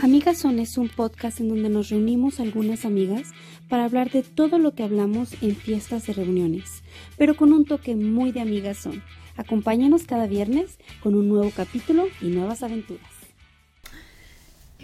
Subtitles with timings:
[0.00, 3.32] Amigas Son es un podcast en donde nos reunimos algunas amigas
[3.68, 6.84] para hablar de todo lo que hablamos en fiestas y reuniones,
[7.16, 9.02] pero con un toque muy de Amigas Son.
[9.36, 13.10] Acompáñanos cada viernes con un nuevo capítulo y nuevas aventuras.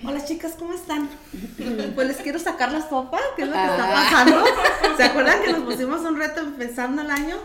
[0.05, 1.09] Hola chicas, ¿cómo están?
[1.95, 4.45] Pues les quiero sacar la sopa, ¿qué es lo que está pasando?
[4.97, 7.37] ¿Se acuerdan que nos pusimos un reto empezando el año?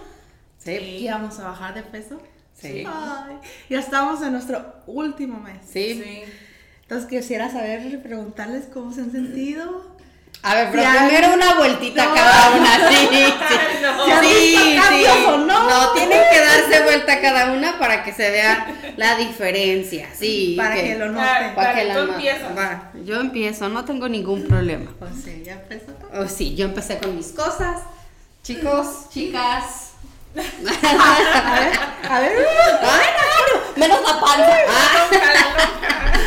[0.58, 0.72] Sí.
[0.72, 2.20] Y íbamos a bajar de peso.
[2.56, 2.84] Sí.
[2.88, 3.38] Ay,
[3.70, 5.60] ya estamos en nuestro último mes.
[5.72, 6.04] Sí.
[6.90, 9.88] Entonces quisiera saber, preguntarles cómo se han sentido.
[10.42, 11.06] A ver, pero Ya.
[11.06, 12.14] primero una vueltita No.
[12.16, 13.34] cada una, sí, sí.
[14.06, 15.70] ¿Se han visto cambios o no?
[15.70, 20.56] No, tienen que darse vuelta cada una para que se vea la diferencia, sí.
[20.58, 21.54] Para que lo noten.
[21.54, 22.58] Para Dale, que la tú no- empiezas.
[22.58, 24.90] Va, yo empiezo, no tengo ningún problema.
[24.98, 25.92] Pues sí, ya empezó.
[26.14, 27.82] Oh, sí, yo empecé con mis cosas.
[28.42, 29.92] Chicos, chicas.
[30.36, 31.76] A ver,
[32.10, 32.34] a ver.
[32.82, 34.58] Ay, no, menos la panza.
[34.70, 36.16] Ah.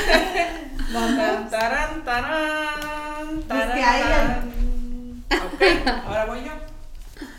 [0.93, 4.53] Tan, tarán, tarán, Pues que tarán.
[5.31, 5.63] Ok,
[6.07, 6.53] ahora voy yo.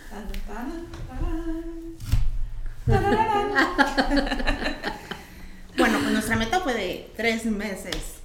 [0.10, 1.54] Tarán, tarán.
[5.78, 8.22] Bueno, pues nuestra meta fue de tres meses.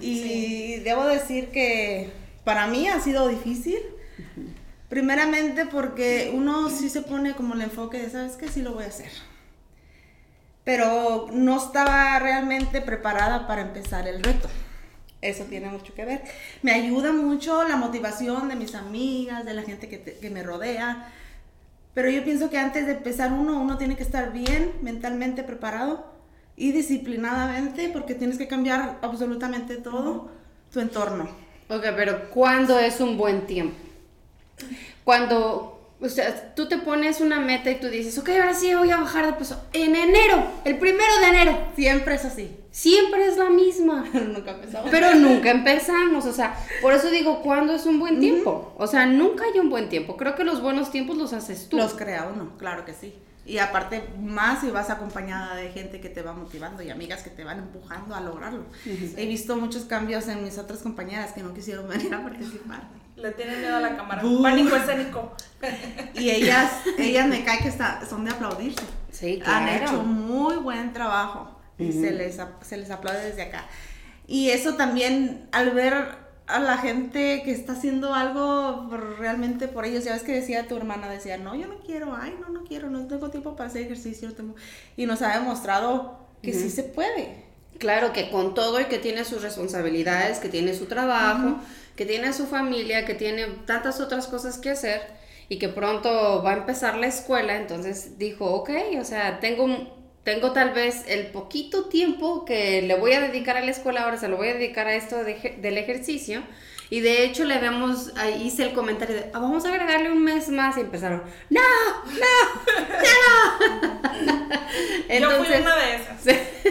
[0.00, 2.10] Y debo decir que
[2.44, 3.78] para mí ha sido difícil.
[4.88, 8.48] Primeramente porque uno sí se pone como el enfoque de, ¿sabes qué?
[8.48, 9.10] Sí lo voy a hacer.
[10.64, 14.48] Pero no estaba realmente preparada para empezar el reto.
[15.28, 16.22] Eso tiene mucho que ver.
[16.62, 20.42] Me ayuda mucho la motivación de mis amigas, de la gente que, te- que me
[20.42, 21.12] rodea.
[21.94, 26.06] Pero yo pienso que antes de empezar uno, uno tiene que estar bien mentalmente preparado
[26.56, 30.30] y disciplinadamente porque tienes que cambiar absolutamente todo
[30.72, 31.24] tu entorno.
[31.68, 33.76] Ok, pero ¿cuándo es un buen tiempo?
[35.04, 38.90] Cuando, o sea, tú te pones una meta y tú dices, ok, ahora sí voy
[38.90, 39.60] a bajar de peso.
[39.72, 41.58] En enero, el primero de enero.
[41.74, 42.54] Siempre es así.
[42.70, 44.04] Siempre es la misma.
[44.12, 44.90] Nunca empezamos.
[44.90, 48.74] Pero nunca empezamos, o sea, por eso digo, ¿cuándo es un buen tiempo?
[48.76, 50.18] O sea, nunca hay un buen tiempo.
[50.18, 51.78] Creo que los buenos tiempos los haces tú.
[51.78, 53.14] Los crea uno, claro que sí.
[53.46, 57.30] Y aparte, más si vas acompañada de gente que te va motivando y amigas que
[57.30, 58.64] te van empujando a lograrlo.
[58.84, 63.05] He visto muchos cambios en mis otras compañeras que no quisieron venir a participar.
[63.16, 64.22] Le tienen miedo a la cámara.
[64.22, 64.42] Bu.
[64.42, 65.32] Pánico escénico.
[66.14, 68.84] Y ellas, ellas me cae que está, son de aplaudirse.
[69.10, 69.84] Sí, Han claro.
[69.84, 73.64] hecho muy buen trabajo y se, les, se les aplaude desde acá.
[74.26, 75.94] Y eso también al ver
[76.46, 80.68] a la gente que está haciendo algo por- realmente por ellos, ya ves que decía
[80.68, 83.68] tu hermana, decía, no, yo no quiero, ay, no, no quiero, no tengo tiempo para
[83.70, 84.28] hacer ejercicio.
[84.28, 84.54] no tengo-".
[84.96, 87.44] Y nos ha demostrado que sí se puede.
[87.78, 91.58] Claro que con todo y que tiene sus responsabilidades, que tiene su trabajo,
[91.96, 95.00] que tiene su familia, que tiene tantas otras cosas que hacer
[95.48, 98.70] y que pronto va a empezar la escuela, entonces dijo, ok,
[99.00, 99.66] o sea, tengo,
[100.22, 104.18] tengo tal vez el poquito tiempo que le voy a dedicar a la escuela, ahora
[104.18, 106.42] se lo voy a dedicar a esto del ejercicio.
[106.88, 110.22] Y de hecho le vemos, ahí hice el comentario de, "Ah, vamos a agregarle un
[110.22, 111.60] mes más y empezaron, no,
[112.06, 112.16] no,
[113.02, 113.86] no.
[115.20, 116.24] yo fui una de esas.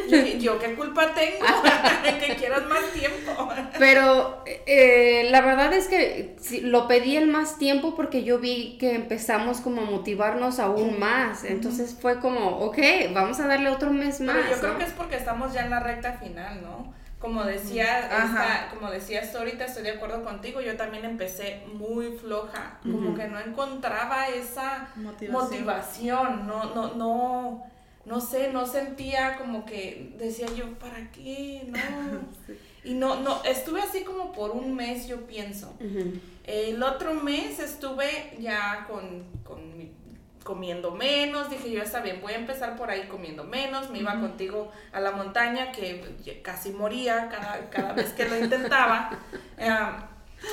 [0.09, 1.45] Yo, dije, ¿yo qué culpa tengo
[2.25, 3.49] que quieras más tiempo?
[3.79, 8.77] Pero eh, la verdad es que sí, lo pedí el más tiempo porque yo vi
[8.79, 11.43] que empezamos como a motivarnos aún más.
[11.43, 12.77] Entonces fue como, ok,
[13.13, 14.35] vamos a darle otro mes más.
[14.35, 16.93] Pero yo creo que es porque estamos ya en la recta final, ¿no?
[17.19, 22.77] Como decía, esta- como decías ahorita, estoy de acuerdo contigo, yo también empecé muy floja,
[22.83, 25.31] como que no encontraba esa Motivación.
[25.31, 27.63] motivación, no, no, no,
[28.05, 31.67] no sé, no sentía como que decía yo, ¿para qué?
[31.67, 31.77] No.
[32.85, 35.73] Y no, no, estuve así como por un mes, yo pienso.
[36.43, 39.91] El otro mes estuve ya con, con mi-
[40.45, 44.13] comiendo menos, dije yo está bien, voy a empezar por ahí comiendo menos, me iba
[44.21, 49.09] contigo a la montaña que casi moría cada, cada vez que lo intentaba,
[49.57, 49.69] Eh,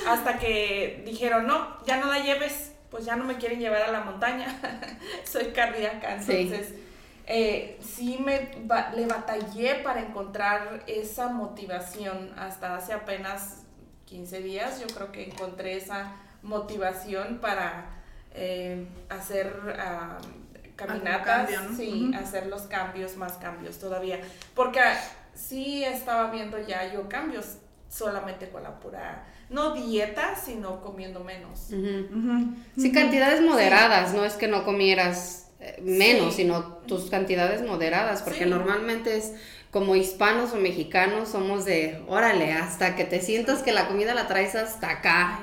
[0.09, 3.93] hasta que dijeron, no, ya no la lleves, pues ya no me quieren llevar a
[3.93, 4.47] la montaña,
[5.25, 6.33] soy cardíaca, Sí.
[6.33, 6.75] entonces
[7.27, 13.65] eh, sí me ba- le batallé para encontrar esa motivación hasta hace apenas
[14.07, 14.81] 15 días.
[14.81, 18.02] Yo creo que encontré esa motivación para
[18.35, 20.19] eh, hacer ah,
[20.77, 21.77] caminatas, cambio, ¿no?
[21.77, 24.21] sí, hacer los cambios, más cambios todavía.
[24.55, 24.81] Porque
[25.35, 27.57] sí estaba viendo ya yo cambios
[27.89, 31.71] solamente con la pura, no dieta, sino comiendo menos.
[32.77, 36.43] Sí, cantidades moderadas, no es que no comieras eh, menos, Sí.
[36.43, 38.51] sino tus cantidades moderadas, porque Sí.
[38.51, 39.35] normalmente es
[39.71, 44.27] como hispanos o mexicanos, somos de, órale, hasta que te sientas que la comida la
[44.27, 45.39] traes hasta acá,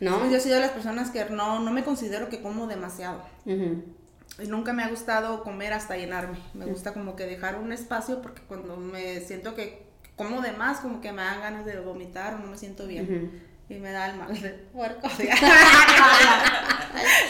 [0.00, 0.30] ¿no?
[0.30, 3.22] Yo soy de las personas que no, no me considero que como demasiado.
[3.46, 6.38] Y nunca me ha gustado comer hasta llenarme.
[6.54, 9.84] Me gusta como que dejar un espacio porque cuando me siento que
[10.16, 13.42] como de más, como que me dan ganas de vomitar o no me siento bien.
[13.68, 15.08] Y me da el mal de puerco.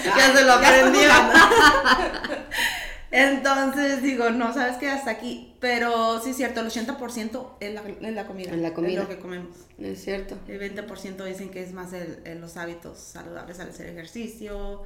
[0.04, 1.08] Ya se lo aprendió.
[3.16, 5.54] Entonces digo, no, sabes que hasta aquí.
[5.60, 8.50] Pero sí es cierto, el 80% es la, es la comida.
[8.50, 9.02] Es la comida.
[9.02, 9.56] lo que comemos.
[9.78, 10.36] Es cierto.
[10.48, 14.82] El 20% dicen que es más el, el- los hábitos saludables al hacer ejercicio,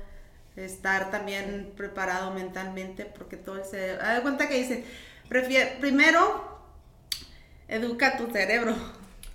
[0.57, 3.57] estar también preparado mentalmente, porque todo.
[3.63, 4.85] Haz de cuenta que dicen,
[5.29, 6.59] prefiere, primero,
[7.69, 8.75] educa tu cerebro.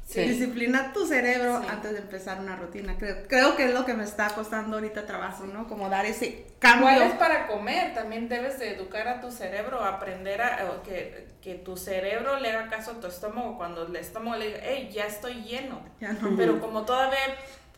[0.06, 0.22] Sí.
[0.22, 1.68] Disciplina tu cerebro Sí.
[1.70, 2.96] antes de empezar una rutina.
[2.98, 5.68] Creo, creo que es lo que me está costando ahorita trabajo, ¿no?
[5.68, 6.90] Como dar ese cambio.
[6.92, 11.56] Igual es para comer, también debes de educar a tu cerebro, aprender a que, que
[11.56, 15.06] tu cerebro le haga caso a tu estómago cuando el estómago le diga, hey, ya
[15.06, 15.82] estoy lleno.
[16.00, 16.36] Ya no.
[16.36, 17.18] Pero como todavía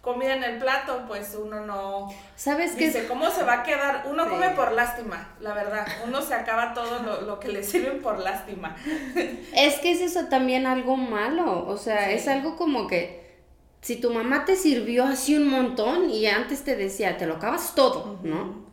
[0.05, 2.07] comida en el plato, pues uno no
[2.37, 2.85] ¿Sabes qué?
[2.85, 4.05] dice, ¿cómo se va a quedar?
[4.09, 4.29] Uno Sí.
[4.29, 5.85] come por lástima, la verdad.
[6.05, 8.75] Uno se acaba todo lo, lo que le sirven por lástima.
[9.53, 12.13] Es que es eso también algo malo, o sea, Sí.
[12.13, 13.25] es algo como que
[13.81, 17.75] si tu mamá te sirvió así un montón y antes te decía, te lo acabas
[17.75, 18.63] todo, ¿no?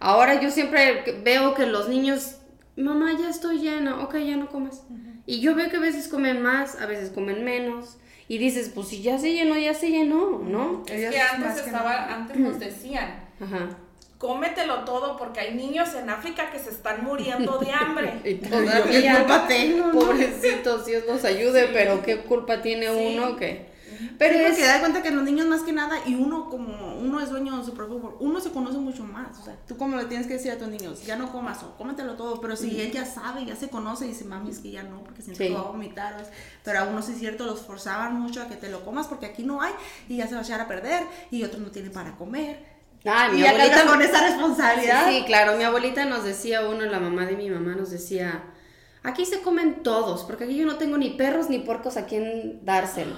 [0.00, 2.36] Ahora yo siempre que- veo que los niños,
[2.76, 4.82] mamá, ya estoy llena, ok, ya no comes.
[5.26, 7.98] Y yo veo que a veces comen más, a veces comen menos.
[8.28, 10.82] Y dices, pues si ya se llenó, ya se llenó, ¿no?
[10.86, 13.70] Es Ellos que antes que estaba, antes nos decían, Ajá.
[14.18, 18.12] cómetelo todo porque hay niños en África que se están muriendo de hambre.
[18.24, 19.98] Y ¿Qué todavía, culpa tengo, no?
[19.98, 23.16] pobrecitos, Dios los ayude, pero qué culpa tiene Sí.
[23.16, 23.66] uno que...
[24.18, 24.48] Pero sí, es...
[24.50, 27.56] porque da cuenta que los niños más que nada, y uno como uno es dueño
[27.58, 29.38] de su propio, uno se conoce mucho más.
[29.38, 31.76] O sea, tú como le tienes que decir a tus niños, ya no comas o
[31.76, 34.70] cómetelo todo, pero si él ya sabe, ya se conoce y dice, mami, es que
[34.70, 35.48] ya no, porque siento Sí.
[35.48, 36.14] que va a vomitar.
[36.14, 36.28] o es-
[36.64, 39.26] Pero a uno sí es cierto, los forzaban mucho a que te lo comas porque
[39.26, 39.72] aquí no hay
[40.08, 42.78] y ya se va a echar a perder y otro no tiene para comer.
[43.04, 43.86] Y mi abuelita...
[43.86, 45.08] con esa responsabilidad.
[45.08, 48.42] Sí, claro, mi abuelita nos decía, uno, la mamá de mi mamá nos decía,
[49.04, 52.60] aquí se comen todos, porque aquí yo no tengo ni perros ni puercos a quien
[52.64, 53.14] dárselo.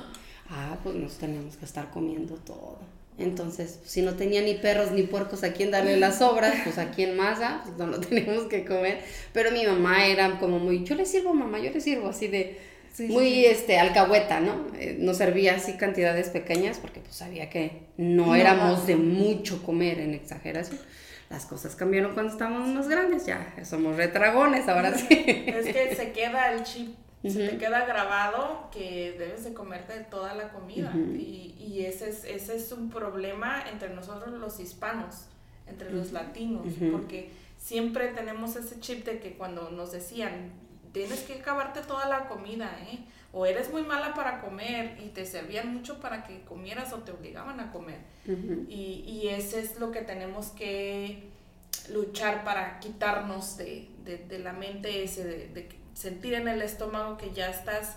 [0.51, 2.79] Ah, pues nos tenemos que estar comiendo todo.
[3.19, 6.91] Entonces, si no tenía ni perros ni puercos a quien darle las sobras, pues a
[6.91, 9.01] quién más, pues no lo tenemos que comer.
[9.33, 12.59] Pero mi mamá era como muy, yo le sirvo, mamá, yo le sirvo, así de,
[12.93, 13.45] Sí, muy sí.
[13.47, 14.67] este alcahueta, ¿no?
[14.77, 19.63] Eh, nos servía así cantidades pequeñas porque pues sabía que no, No, éramos de mucho
[19.63, 20.81] comer en exageración.
[21.29, 25.07] Las cosas cambiaron cuando estábamos más grandes, ya somos retragones ahora sí.
[25.47, 30.35] Es que se queda el chip, se te queda grabado que debes de comerte toda
[30.35, 30.91] la comida.
[31.19, 35.27] Y, y ese, es, ese es un problema entre nosotros los hispanos,
[35.67, 40.51] entre los latinos, porque siempre tenemos ese chip de que cuando nos decían,
[40.93, 42.99] tienes que acabarte toda la comida, ¿eh?
[43.33, 47.13] O eres muy mala para comer y te servían mucho para que comieras o te
[47.13, 47.99] obligaban a comer.
[48.69, 51.29] Y, y ese es lo que tenemos que
[51.93, 55.69] luchar para quitarnos de, de- de la mente ese, de, de
[56.01, 57.97] sentir en el estómago que ya estás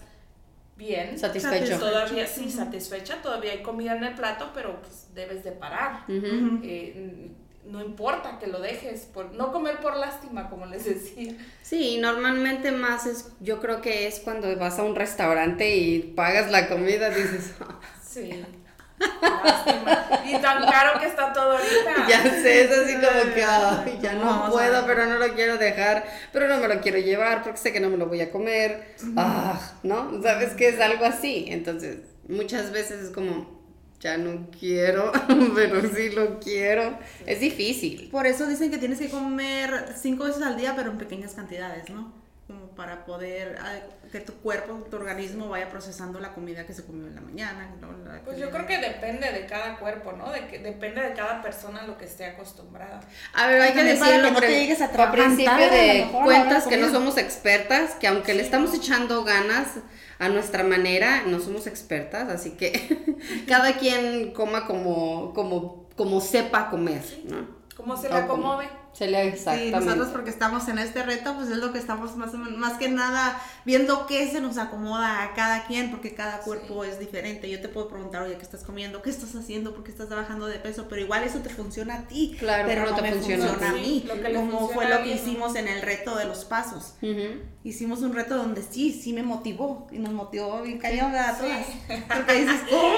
[0.76, 1.18] bien.
[1.18, 1.80] Satisfecho.
[1.80, 2.50] Todavía, sí, Ujú.
[2.58, 6.04] satisfecha, todavía hay comida en el plato, pero pues debes de parar.
[6.08, 6.16] Ujú.
[6.18, 6.60] Ujú.
[6.64, 7.32] Eh,
[7.66, 11.34] no importa que lo dejes, por, no comer por lástima, como les decía.
[11.62, 16.52] Sí, normalmente más es, yo creo que es cuando vas a un restaurante y pagas
[16.52, 18.44] la comida, dices, "Ah, Sí.
[19.22, 20.08] Lástima.
[20.26, 22.08] Y tan caro que está todo ahorita.
[22.10, 25.58] ya sé, es así como que, "Ay, ya no a- puedo, pero no lo quiero
[25.58, 28.32] dejar, pero no me lo quiero llevar porque sé que no me lo voy a
[28.32, 30.22] comer, ah, ¿no?
[30.22, 31.46] ¿Sabes que es algo así?
[31.50, 33.62] Entonces, muchas veces es como,
[34.00, 35.12] ya no quiero,
[35.56, 36.98] pero sí lo quiero.
[37.26, 38.10] Es difícil.
[38.12, 41.90] Por eso dicen que tienes que comer cinco veces al día, pero en pequeñas cantidades,
[41.90, 42.23] ¿no?
[42.76, 43.80] Para poder ah,
[44.12, 47.70] que tu cuerpo, tu organismo vaya procesando la comida que se comió en la mañana.
[47.82, 47.92] ¿no?
[48.06, 50.32] La Pues yo creo que depende de cada cuerpo, ¿no?
[50.32, 53.02] De que, depende de cada persona lo que esté acostumbrada.
[53.34, 56.68] A ver, hay que decirlo que no te llegues a a atragantar, principio de cuentas
[56.68, 59.68] que no somos expertas, que aunque le estamos echando ganas
[60.20, 63.16] a nuestra manera, no somos expertas, así que
[63.48, 67.48] cada quien coma como, como, como sepa comer, ¿no?
[67.76, 68.83] Como se le como acomode.
[68.94, 69.72] Se le Sí, exactamente.
[69.80, 73.42] nosotros porque estamos en este reto, pues es lo que estamos más, más que nada
[73.66, 77.50] viendo qué se nos acomoda a cada quien, porque cada cuerpo es diferente.
[77.50, 79.02] Yo te puedo preguntar, oye, ¿qué estás comiendo?
[79.02, 79.74] ¿Qué estás haciendo?
[79.74, 80.86] ¿Por qué estás bajando de peso?
[80.90, 83.48] Pero igual eso te funciona a ti, Claro, pero no, no te me funciona a
[83.50, 84.06] funciona, a mí.
[84.06, 86.94] Sí, que como funciona fue a lo que hicimos en el reto de los pasos.
[87.02, 87.42] Ujú.
[87.64, 91.42] Hicimos un reto donde sí, sí me motivó y nos motivó bien cañón a Sí.
[91.88, 92.04] todas.
[92.16, 92.94] Porque dices, ¿cómo?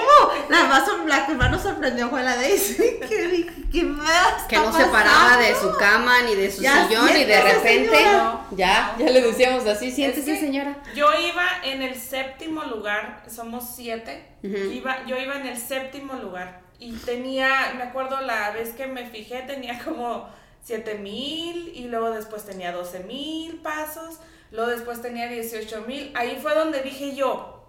[0.50, 2.76] La más, la que más nos sorprendió fue la Daisy,
[3.08, 4.44] que ¿qué más?
[4.50, 7.90] Que no se paraba de su cama ni de su Ya, sillón y de repente
[7.98, 8.46] señora.
[8.52, 10.78] ya, ya le decíamos así, siéntese Es que señora.
[10.96, 14.26] Yo iba en el séptimo lugar, somos siete.
[14.44, 16.62] Iba, yo iba en el séptimo lugar.
[16.80, 20.28] Y tenía, me acuerdo la vez que me fijé, tenía como
[20.64, 24.20] siete mil y luego después tenía 12 mil pasos.
[24.52, 26.12] Luego después tenía 18 mil.
[26.16, 27.66] Ahí fue donde dije yo,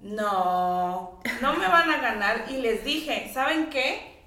[0.00, 2.44] no, no me van a ganar.
[2.48, 4.18] Y les dije, ¿saben qué?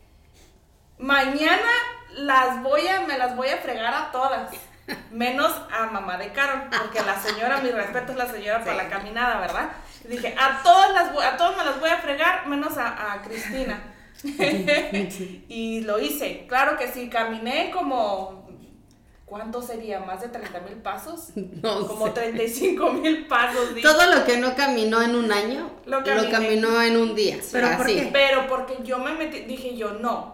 [0.98, 1.70] Mañana
[2.16, 4.50] las voy a, me las voy a fregar a todas.
[5.12, 8.90] Menos a mamá de Carol, porque la señora, mi respeto es la señora para la
[8.90, 9.70] caminada, ¿verdad?
[10.04, 13.14] Y dije, a todas las voy- a todos me las voy a fregar, menos a,
[13.14, 13.82] a Cristina.
[15.48, 18.48] y lo hice, claro que sí, caminé como,
[19.26, 20.00] ¿cuánto sería?
[20.02, 21.30] ¿Más de 30 mil pasos?
[21.36, 22.14] No como sé.
[22.14, 23.74] 35 mil pasos.
[23.76, 23.88] dije.
[23.88, 27.38] Todo lo que no caminó en un año, Lo lo, caminó en un día.
[27.52, 27.96] ¿Pero por así.
[27.96, 28.10] qué?
[28.12, 30.33] Pero porque yo me metí, dije yo, no,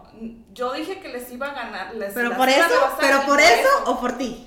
[0.53, 1.93] yo dije que les iba a ganar.
[1.95, 4.45] Les, Pero por a eso, pero por eso o por ti.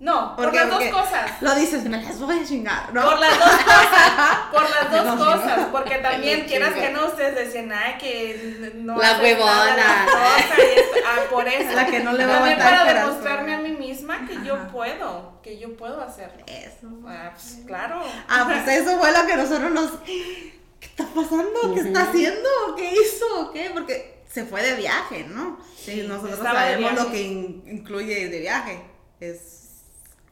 [0.00, 1.30] No, por Porque- las dos porque cosas.
[1.42, 3.04] Lo dices, me las voy a chingar, ¿no?
[3.04, 5.70] Por las dos cosas, por las dos No, cosas, no.
[5.70, 9.76] porque también quieras que no, ustedes decían, ay, que no La huevona.
[9.76, 10.96] la cosa y esto".
[11.06, 11.72] ah, por eso.
[11.76, 14.66] La que no le va a También aguantar para demostrarme a mí misma que yo
[14.72, 16.42] puedo, que yo puedo hacerlo.
[16.48, 16.88] Eso.
[17.06, 18.02] Ah, pues, claro.
[18.28, 19.90] Ah, pues eso fue lo que nosotros nos...
[20.04, 21.74] ¿Qué está pasando?
[21.74, 22.48] ¿Qué está haciendo?
[22.76, 23.52] ¿Qué hizo?
[23.52, 23.70] ¿Qué?
[23.72, 25.58] Porque se fue de viaje, ¿no?
[25.76, 28.82] Sí, nosotros sabemos lo que in- incluye de viaje.
[29.20, 29.58] Es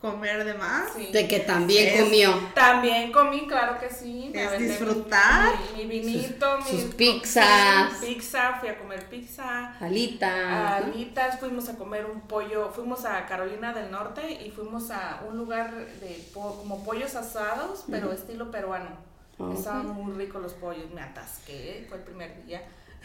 [0.01, 0.93] comer de más.
[0.97, 1.11] Sí.
[1.13, 2.33] De que también Es- comió.
[2.55, 4.33] También comí, claro que sí.
[4.35, 5.53] Es disfrutar.
[5.77, 7.93] Mi, mi vinito, Sus- mis sus pizzas.
[8.01, 9.77] Pizza, fui a comer pizza.
[9.79, 10.77] Alita.
[10.77, 15.37] Alitas, fuimos a comer un pollo, fuimos a Carolina del Norte y fuimos a un
[15.37, 19.11] lugar de po- como pollos asados, pero estilo peruano.
[19.37, 19.59] Ok.
[19.59, 22.63] Estaban muy ricos los pollos, me atasqué, fue el primer día.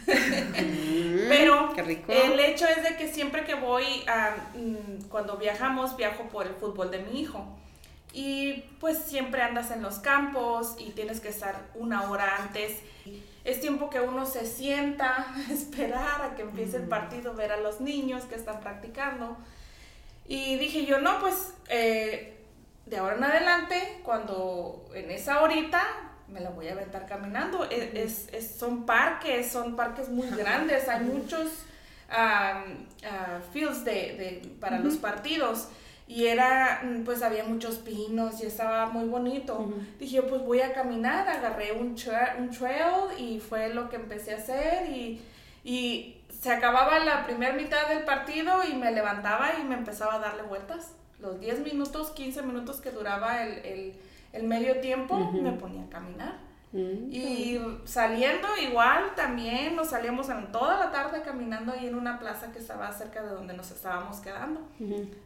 [0.08, 2.12] Mm, Pero Qué rico.
[2.12, 6.54] el hecho es de que siempre que voy, a, mm, cuando viajamos, viajo por el
[6.56, 7.46] fútbol de mi hijo.
[8.14, 12.80] Y pues siempre andas en los campos y tienes que estar una hora antes.
[13.44, 17.82] Es tiempo que uno se sienta, esperar a que empiece el partido, ver a los
[17.82, 19.38] niños que están practicando.
[20.28, 22.38] Y dije yo, no, pues eh,
[22.86, 25.84] de ahora en adelante, cuando en esa horita
[26.28, 27.64] me la voy a aventar caminando.
[27.70, 31.48] Es, es- es- son parques, son parques muy grandes, hay muchos
[32.10, 35.70] am, ah, fields de, de- para los partidos.
[36.08, 39.74] Y era, mm, pues había muchos pinos y estaba muy bonito.
[40.00, 44.34] Dije, pues voy a caminar, agarré un, tra- un trail y fue lo que empecé
[44.34, 45.20] a hacer y,
[45.64, 50.20] y se acababa la primera mitad del partido y me levantaba y me empezaba a
[50.20, 50.92] darle vueltas.
[51.20, 53.94] Los 10 minutos, 15 minutos que duraba el, el-
[54.36, 56.46] el medio tiempo, me ponía a caminar.
[56.72, 57.10] Mm.
[57.10, 62.52] Y saliendo igual también, nos salíamos en toda la tarde caminando ahí en una plaza
[62.52, 64.60] que estaba cerca de donde nos estábamos quedando.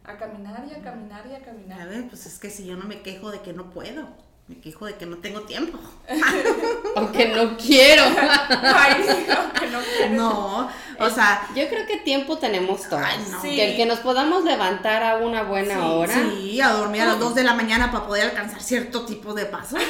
[0.04, 1.89] A caminar y a caminar y a A caminar.
[1.89, 4.08] ver, pues es que si yo no me quejo de que no puedo,
[4.50, 5.77] me quejo de que no tengo tiempo.
[6.96, 8.03] Aunque no quiero.
[8.03, 10.12] Ay, no, que no quieres.
[10.12, 13.03] No, o sea, Yo creo que tiempo tenemos todos.
[13.06, 13.41] Ay, no.
[13.41, 13.56] Sí.
[13.56, 16.13] Que el que nos podamos levantar a una buena sí, hora.
[16.13, 19.46] sí, a dormir a las 2 de la mañana para poder alcanzar cierto tipo de
[19.46, 19.77] paso.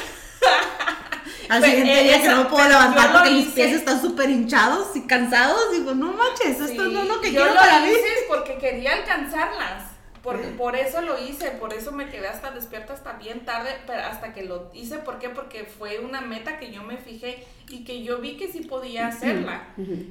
[1.48, 4.94] Al Pe- siguiente eh, día que no puedo levantar porque mis pies están súper hinchados
[4.94, 7.80] y cansados, digo, no manches, esto Sí, no es lo que yo quiero lo para
[7.80, 7.90] mí.
[8.28, 9.82] porque quería alcanzarlas.
[10.22, 14.02] Por, por eso lo hice, por eso me quedé hasta despierta hasta bien tarde, pero
[14.02, 15.30] hasta que lo hice, ¿por qué?
[15.30, 19.06] Porque fue una meta que yo me fijé y que yo vi que sí podía
[19.06, 19.62] hacerla.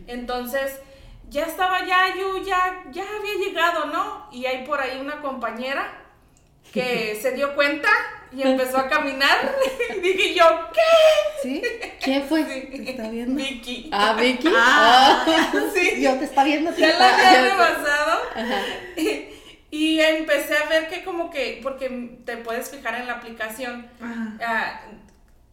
[0.08, 0.80] Entonces,
[1.30, 4.28] ya estaba ya, yo ya, ya había llegado, ¿no?
[4.32, 5.94] Y hay por ahí una compañera
[6.74, 7.90] que se dio cuenta
[8.32, 9.56] y empezó a caminar.
[9.96, 11.44] y dije yo, ¿qué?
[11.44, 11.62] ¿Sí?
[12.02, 12.44] ¿Quién fue?
[12.44, 13.36] ¿Te está viendo?
[13.36, 13.90] Vicky.
[13.92, 14.50] Ah, Vicky.
[14.56, 15.26] Ah.
[15.74, 16.02] Sí.
[16.02, 16.76] Yo te está viendo.
[16.76, 18.64] Ya la Ah, había ya
[18.96, 19.39] sé.
[19.72, 24.34] Y empecé a ver que como que, porque te puedes fijar en la aplicación, Ajá.
[24.46, 24.82] ah,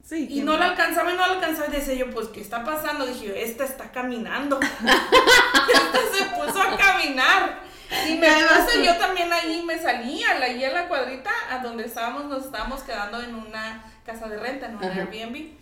[0.03, 0.25] Sí.
[0.25, 0.59] y ¿quién no va?
[0.59, 3.05] la alcanzaba y no la alcanzaba, y decía yo, pues, ¿qué está pasando?
[3.05, 4.59] Dije yo, esta está caminando.
[4.61, 7.61] esta se puso a caminar.
[8.09, 11.59] Y me puse yo también ahí, me salí a la, ahí a la cuadrita, a
[11.59, 15.01] donde estábamos, nos estábamos quedando en una casa de renta, en un Ajá.
[15.03, 15.53] Airbnb.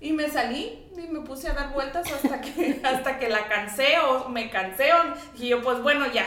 [0.00, 3.98] Y me salí y me puse a dar vueltas hasta que, hasta que la cansé
[4.00, 4.92] o me cansé.
[4.94, 6.26] O, y yo, pues bueno, ya.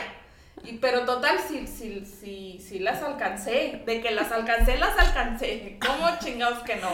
[0.64, 3.82] Y, pero total, sí, sí, sí, sí las alcancé.
[3.86, 5.78] De que las alcancé, las alcancé.
[5.80, 6.88] ¿Cómo chingados que no?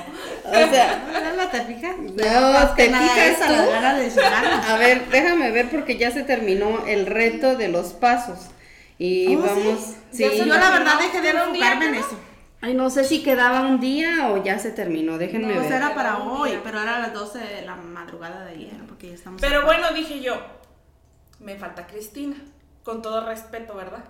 [0.44, 1.96] O sea, Mírala, ¿te fijas?
[1.96, 2.12] no,
[2.74, 3.70] te Nada, fijas esa, la tú.
[3.70, 4.44] gana de llegar.
[4.68, 8.48] A ver, déjame ver porque ya se terminó el reto de los pasos.
[8.98, 9.80] Y Oh, vamos.
[10.12, 10.28] ¿sí?
[10.28, 10.36] Sí.
[10.38, 12.06] Yo la verdad dejé de ¿Era un día enfocarme en no?
[12.06, 12.18] eso.
[12.60, 15.18] Ay, no sé si quedaba un día o ya se terminó.
[15.18, 15.72] Déjenme No, ver.
[15.72, 18.72] era para Era un hoy, pero era a las 12 de la madrugada de ayer,
[18.86, 19.40] porque ya estamos.
[19.40, 19.66] Pero acá.
[19.66, 20.34] bueno, dije yo,
[21.40, 22.36] me falta Cristina.
[22.82, 24.04] Con todo respeto, ¿verdad?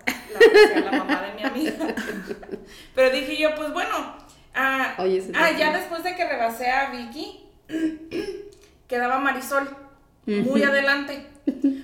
[0.83, 1.95] La, mamá de mi amiga.
[2.95, 4.17] Pero dije yo, pues bueno.
[4.55, 7.45] ah, Oye, ah, ya después de que rebasé a Vicky,
[8.89, 9.69] quedaba Marisol
[10.27, 11.27] muy adelante.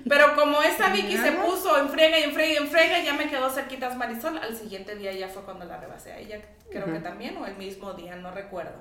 [0.09, 3.13] Pero como esta Vicky se puso en frega y en frega y en frega, ya
[3.15, 4.39] me quedó cerquitas Marisol.
[4.39, 6.41] Al siguiente día ya fue cuando la rebasé a ella,
[6.71, 8.77] creo que también, o el mismo día, no recuerdo.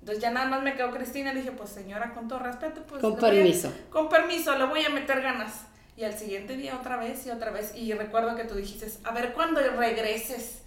[0.00, 3.00] Entonces ya nada más me quedó Cristina y dije, pues señora, con todo respeto, pues...
[3.00, 3.72] Con a- permiso.
[3.90, 5.66] con permiso, le voy a meter ganas.
[5.96, 7.72] Y al siguiente día otra vez y otra vez.
[7.76, 10.58] Y recuerdo que tú dijiste, a ver, ¿cuándo regreses?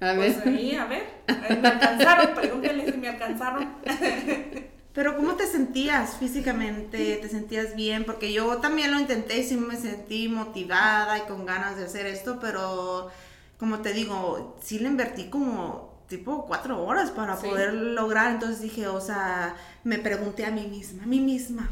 [0.00, 0.48] A Pues ver.
[0.54, 3.68] ahí, a ver, ahí me alcanzaron, pregúntale si me alcanzaron.
[4.92, 7.16] Pero ¿cómo te sentías físicamente?
[7.20, 8.04] ¿Te sentías bien?
[8.04, 12.06] Porque yo también lo intenté y sí me sentí motivada y con ganas de hacer
[12.06, 13.10] esto, pero
[13.58, 17.48] como te digo, sí le invertí como tipo cuatro horas para Sí.
[17.48, 18.30] poder lograr.
[18.30, 21.68] Entonces dije, o sea, me pregunté a mí misma, a mí misma,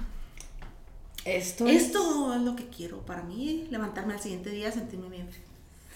[1.24, 5.28] Esto, es esto es lo que quiero para mí, levantarme al siguiente día, sentirme bien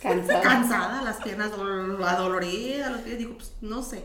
[0.03, 0.41] cansada.
[0.43, 4.03] cansada, las piernas dol- adoloridas, los pies, digo, pues no sé.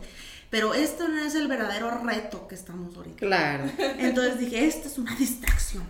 [0.50, 3.16] Pero esto no es el verdadero reto que estamos ahorita.
[3.18, 3.64] Claro.
[3.98, 5.84] Entonces dije, esto es una distracción.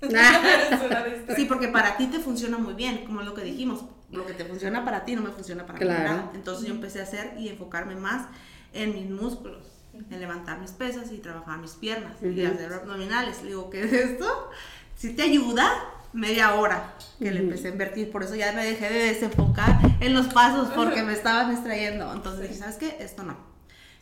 [0.02, 1.36] Es.
[1.36, 3.84] Sí, porque para ti te funciona muy bien, como lo que dijimos.
[4.10, 5.84] Lo que te funciona para ti no me funciona para mí.
[5.86, 6.30] Nada.
[6.34, 8.26] Entonces yo empecé a hacer y enfocarme más
[8.72, 12.54] en mis músculos, en levantar mis pesas y trabajar mis piernas y Ujú.
[12.54, 13.42] hacer abdominales.
[13.42, 14.50] Le digo, ¿qué es esto?
[14.96, 15.70] Si te ayuda,
[16.12, 17.48] media hora que le Ujú.
[17.50, 18.10] empecé a invertir.
[18.10, 22.12] Por eso ya me dejé de desenfocar en los pasos porque me estaban distrayendo.
[22.12, 22.96] Entonces dije, ¿sabes qué?
[23.00, 23.36] Esto no.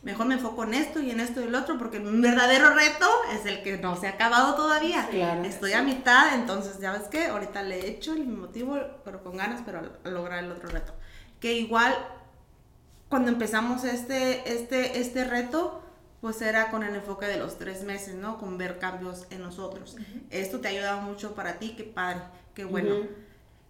[0.01, 3.05] Mejor me enfoco en esto y en esto y el otro porque mi verdadero reto
[3.33, 5.05] es el que no se ha acabado todavía.
[5.11, 5.43] Claro.
[5.43, 9.35] Estoy a mitad, entonces ya ves que ahorita le he hecho el motivo, pero con
[9.35, 10.93] ganas, pero a lograr el otro reto.
[11.41, 11.93] Que igual
[13.09, 15.81] cuando empezamos este, este, este reto,
[16.21, 18.37] pues era con el enfoque de los tres meses, ¿no?
[18.37, 19.95] Con ver cambios en nosotros.
[20.29, 22.21] Esto te ha ayudado mucho para ti, qué padre,
[22.53, 22.95] qué bueno.
[22.97, 23.07] Ujú.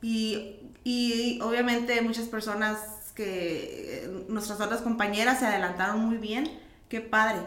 [0.01, 6.49] y, y obviamente muchas personas que nuestras otras compañeras se adelantaron muy bien,
[6.87, 7.39] qué padre.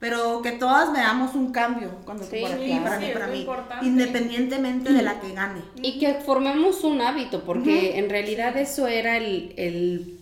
[0.00, 2.82] Pero que todas veamos un cambio cuando Sí, para ti, claro.
[2.84, 3.86] para Sí, mí, para mí, importante.
[3.86, 5.62] independientemente de la que gane.
[5.76, 10.20] Y que formemos un hábito, porque en realidad eso era el, el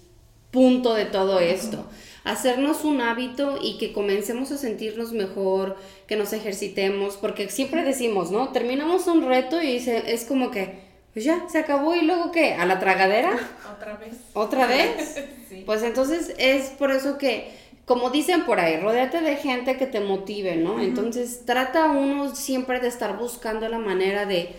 [0.52, 1.84] punto de todo esto.
[2.22, 8.30] Hacernos un hábito y que comencemos a sentirnos mejor, que nos ejercitemos, porque siempre decimos,
[8.30, 8.50] ¿no?
[8.50, 10.78] Terminamos un reto y se- es como que,
[11.14, 13.32] pues ya, se acabó y luego qué, a la tragadera,
[13.76, 14.12] Otra vez.
[14.34, 15.16] otra vez.
[15.52, 15.64] Sí.
[15.66, 17.50] Pues entonces es por eso que,
[17.84, 20.80] como dicen por ahí, rodéate de gente que te motive, ¿no?
[20.80, 24.54] Entonces trata uno siempre de estar buscando la manera de,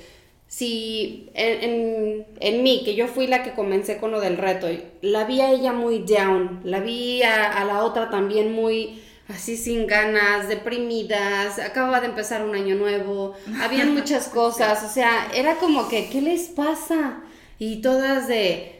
[0.55, 4.67] si en, en, en mí, que yo fui la que comencé con lo del reto,
[5.01, 9.57] la vi a ella muy down, la vi a, a la otra también muy así
[9.57, 15.55] sin ganas, deprimidas, acababa de empezar un año nuevo, habían muchas cosas, o sea, era
[15.55, 17.23] como que, ¿qué les pasa?
[17.57, 18.75] Y todas de,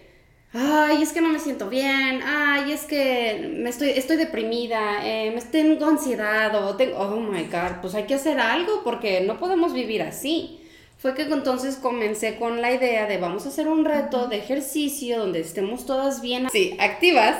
[0.54, 5.32] ay, es que no me siento bien, ay, es que me estoy, estoy deprimida, eh,
[5.34, 9.40] me tengo ansiedad o tengo, oh my god, pues hay que hacer algo porque no
[9.40, 10.60] podemos vivir así.
[11.04, 15.20] Fue que entonces comencé con la idea de vamos a hacer un reto de ejercicio
[15.20, 17.36] donde estemos todas bien, sí, activas.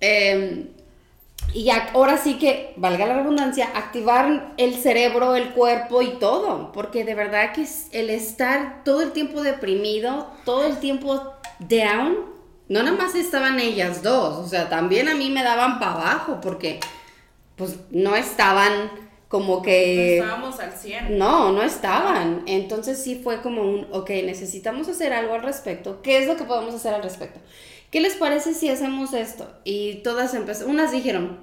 [0.00, 0.66] em,
[1.54, 7.04] y ahora sí que, valga la redundancia, activar el cerebro, el cuerpo y todo, porque
[7.04, 12.16] de verdad que el estar todo el tiempo deprimido, todo el tiempo down,
[12.68, 16.40] no nada más estaban ellas dos, o sea, también a mí me daban para abajo,
[16.42, 16.80] porque
[17.54, 19.01] pues no estaban
[19.32, 20.18] como No que...
[20.18, 21.16] estábamos al 100.
[21.18, 22.42] No, no estaban.
[22.46, 26.02] Entonces sí fue como un, ok, necesitamos hacer algo al respecto.
[26.02, 27.40] ¿Qué es lo que podemos hacer al respecto?
[27.90, 29.50] ¿Qué les parece si hacemos esto?
[29.64, 31.38] Y todas empezaron, unas dijeron,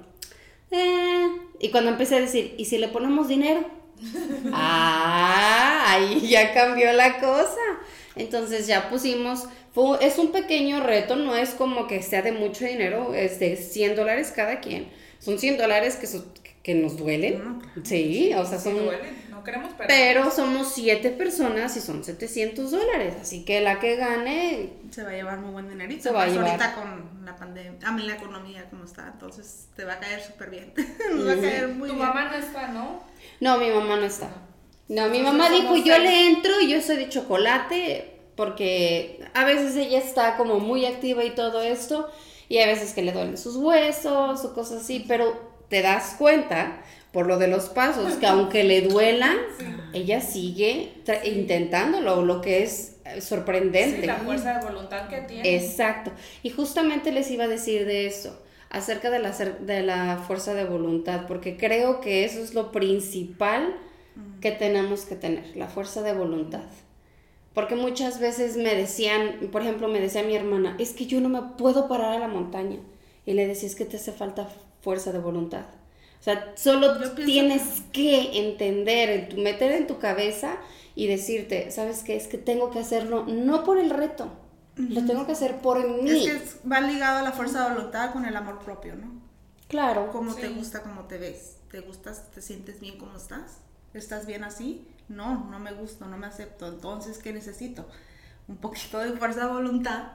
[0.70, 1.26] eh,
[1.58, 3.64] y cuando empecé a decir, ¿y si le ponemos dinero?
[4.52, 7.60] ah, ahí ya cambió la cosa.
[8.16, 12.64] Entonces ya pusimos, fue- es un pequeño reto, no es como que sea de mucho
[12.64, 14.88] dinero, es de 100 dólares cada quien.
[15.18, 16.24] Son 100 dólares que, so-
[16.62, 17.60] que nos duelen.
[17.84, 18.84] Sí, o sea, Sí son...
[18.84, 19.88] duele, no queremos perder.
[19.88, 23.14] Pero somos siete personas y son 700 dólares.
[23.20, 26.02] Así que la que gane, Se va a llevar muy buen dinerito.
[26.02, 26.46] Se va a llevar.
[26.48, 30.22] ahorita con la pandemia, a mí la economía como está, entonces te va a caer
[30.22, 30.72] súper bien.
[31.14, 32.06] Nos va a caer muy tu bien.
[32.06, 33.02] mamá no está, ¿no?
[33.40, 34.30] no, mi mamá no está.
[34.88, 36.02] No, mi mamá dijo, yo seis.
[36.02, 41.24] le entro y yo soy de chocolate, porque a veces ella está como muy activa
[41.24, 42.10] y todo esto,
[42.48, 46.82] y a veces que le duelen sus huesos o cosas así, pero te das cuenta
[47.12, 49.34] por lo de los pasos, que aunque le duela,
[49.92, 50.92] ella sigue
[51.24, 54.02] intentándolo, lo que es eh, sorprendente.
[54.02, 55.56] Sí, la fuerza de voluntad que tiene.
[55.56, 56.12] Exacto.
[56.42, 60.64] Y justamente les iba a decir de eso, acerca de la, de la fuerza de
[60.64, 63.74] voluntad, porque creo que eso es lo principal
[64.40, 66.64] que tenemos que tener, la fuerza de voluntad.
[67.54, 71.28] Porque muchas veces me decían, por ejemplo, me decía mi hermana, es que yo no
[71.28, 72.78] me puedo parar a la montaña.
[73.26, 74.48] Y le decía, es que te hace falta
[74.82, 75.64] fuerza de voluntad.
[76.20, 80.56] O sea, solo tienes que entender, en tu- meter en tu cabeza
[80.94, 82.16] y decirte, ¿sabes qué?
[82.16, 84.30] Es que tengo que hacerlo no por el reto,
[84.76, 86.10] lo tengo que hacer por mí.
[86.10, 89.10] Es que es- va ligado a la fuerza de voluntad con el amor propio, ¿no?
[89.68, 90.10] Claro.
[90.12, 90.54] ¿Cómo te Sí.
[90.54, 91.56] gusta, cómo te ves?
[91.70, 93.58] ¿Te gustas, te sientes bien como estás?
[93.94, 94.86] ¿Estás bien así?
[95.08, 96.66] No, no me gusto, no me acepto.
[96.68, 97.86] Entonces, ¿qué necesito?
[98.48, 100.12] Un poquito de fuerza de voluntad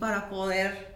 [0.00, 0.95] para poder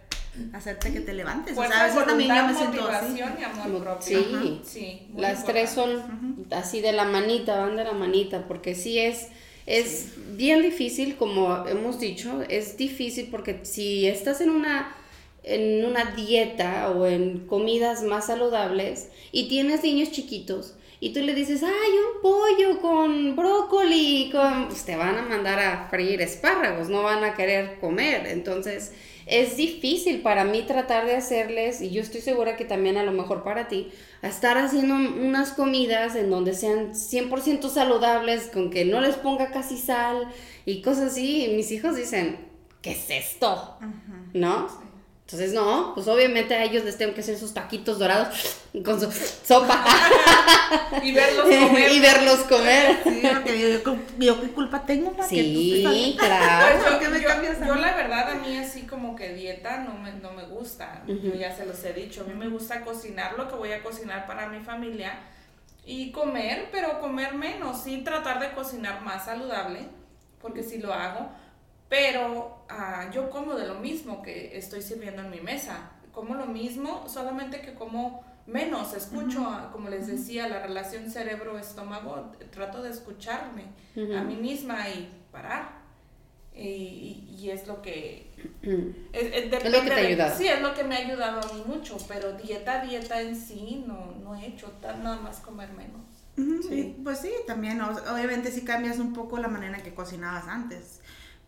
[0.53, 1.55] hacerte que te levantes.
[1.55, 3.09] Fuerza, o sea, a veces también yo me siento así.
[3.11, 4.01] motivación y amor Como- propio.
[4.07, 4.27] sí.
[4.33, 8.97] Ajá, sí, Las tres son así de la manita, van de la manita, porque sí
[8.99, 9.27] es,
[9.65, 14.95] es bien difícil, como hemos dicho, es difícil porque si estás en una,
[15.43, 21.33] en una dieta o en comidas más saludables y tienes niños chiquitos y tú le
[21.33, 24.67] dices, ay, un pollo con brócoli, con...
[24.67, 28.27] pues te van a mandar a freír espárragos, no van a querer comer.
[28.27, 28.91] Entonces
[29.31, 33.13] es difícil para mí tratar de hacerles, y yo estoy segura que también a lo
[33.13, 33.89] mejor para ti,
[34.21, 39.51] a estar haciendo unas comidas en donde sean 100% saludables, con que no les ponga
[39.51, 40.27] casi sal
[40.65, 41.45] y cosas así.
[41.45, 42.39] Y mis hijos dicen,
[42.81, 43.77] ¿qué es esto?
[44.33, 44.90] ¿No?
[45.31, 48.27] Entonces, no, pues obviamente a ellos les tengo que hacer sus taquitos dorados
[48.85, 49.09] con su
[49.45, 49.83] sopa
[51.03, 51.91] Y verlos comer.
[51.91, 52.99] y verlos comer.
[53.03, 56.17] Sí, porque yo, yo qué culpa tengo para que tú Sí, bien?
[56.17, 56.65] claro.
[56.77, 57.81] Pues ¿Por yo, qué me yo- cambias a yo mí?
[57.81, 61.01] la verdad a mí así como que dieta no me, no me gusta.
[61.07, 62.21] Yo ya se los he dicho.
[62.21, 65.17] A mí me gusta cocinar lo que voy a cocinar para mi familia
[65.85, 67.81] y comer, pero comer menos.
[67.83, 69.79] Sí tratar de cocinar más saludable,
[70.41, 71.29] porque sí lo hago.
[71.91, 75.91] Pero ah, yo como de lo mismo que estoy sirviendo en mi mesa.
[76.13, 78.93] Como lo mismo, solamente que como menos.
[78.93, 82.31] Escucho, como les decía, la relación cerebro-estómago.
[82.49, 83.65] Trato de escucharme
[84.17, 85.81] a mí misma y parar.
[86.55, 88.31] Y, y- es lo que...
[89.13, 90.37] Es, es- lo que te ha de- ayudado.
[90.37, 93.83] Sí, es lo que me ha ayudado a mí mucho, pero dieta, dieta en sí
[93.85, 96.01] no, no he hecho, tan- nada más comer menos.
[96.67, 101.00] Sí, Pues sí, también, obviamente si cambias un poco la manera en que cocinabas antes,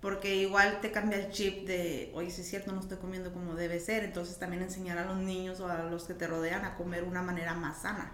[0.03, 3.55] porque igual te cambia el chip de, oye, si es cierto, no estoy comiendo como
[3.55, 6.75] debe ser, entonces también enseñar a los niños o a los que te rodean a
[6.75, 8.13] comer una manera más sana.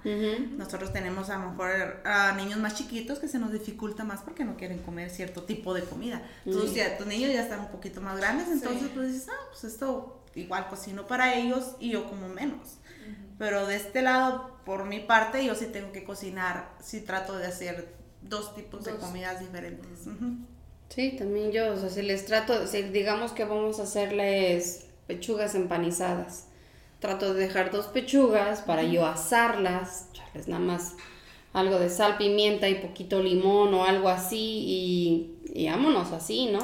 [0.56, 4.45] Nosotros tenemos a lo mejor a niños más chiquitos que se nos dificulta más porque
[4.45, 6.21] no quieren comer cierto tipo de comida.
[6.45, 8.91] Entonces, ya tus niños ya están un poquito más grandes, entonces Sí.
[8.93, 12.78] pues dices, ah, pues esto igual cocino para ellos y yo como menos.
[13.39, 17.47] Pero de este lado, por mi parte, yo sí tengo que cocinar, sí trato de
[17.47, 20.06] hacer dos tipos de comidas diferentes.
[20.89, 25.56] Sí, también yo, o sea, si les trato, si digamos que vamos a hacerles pechugas
[25.56, 26.47] empanizadas,
[26.99, 30.95] trato de dejar dos pechugas para yo asarlas, echarles nada más
[31.54, 36.60] algo de sal, pimienta y poquito limón o algo así y, y vámonos así, ¿no?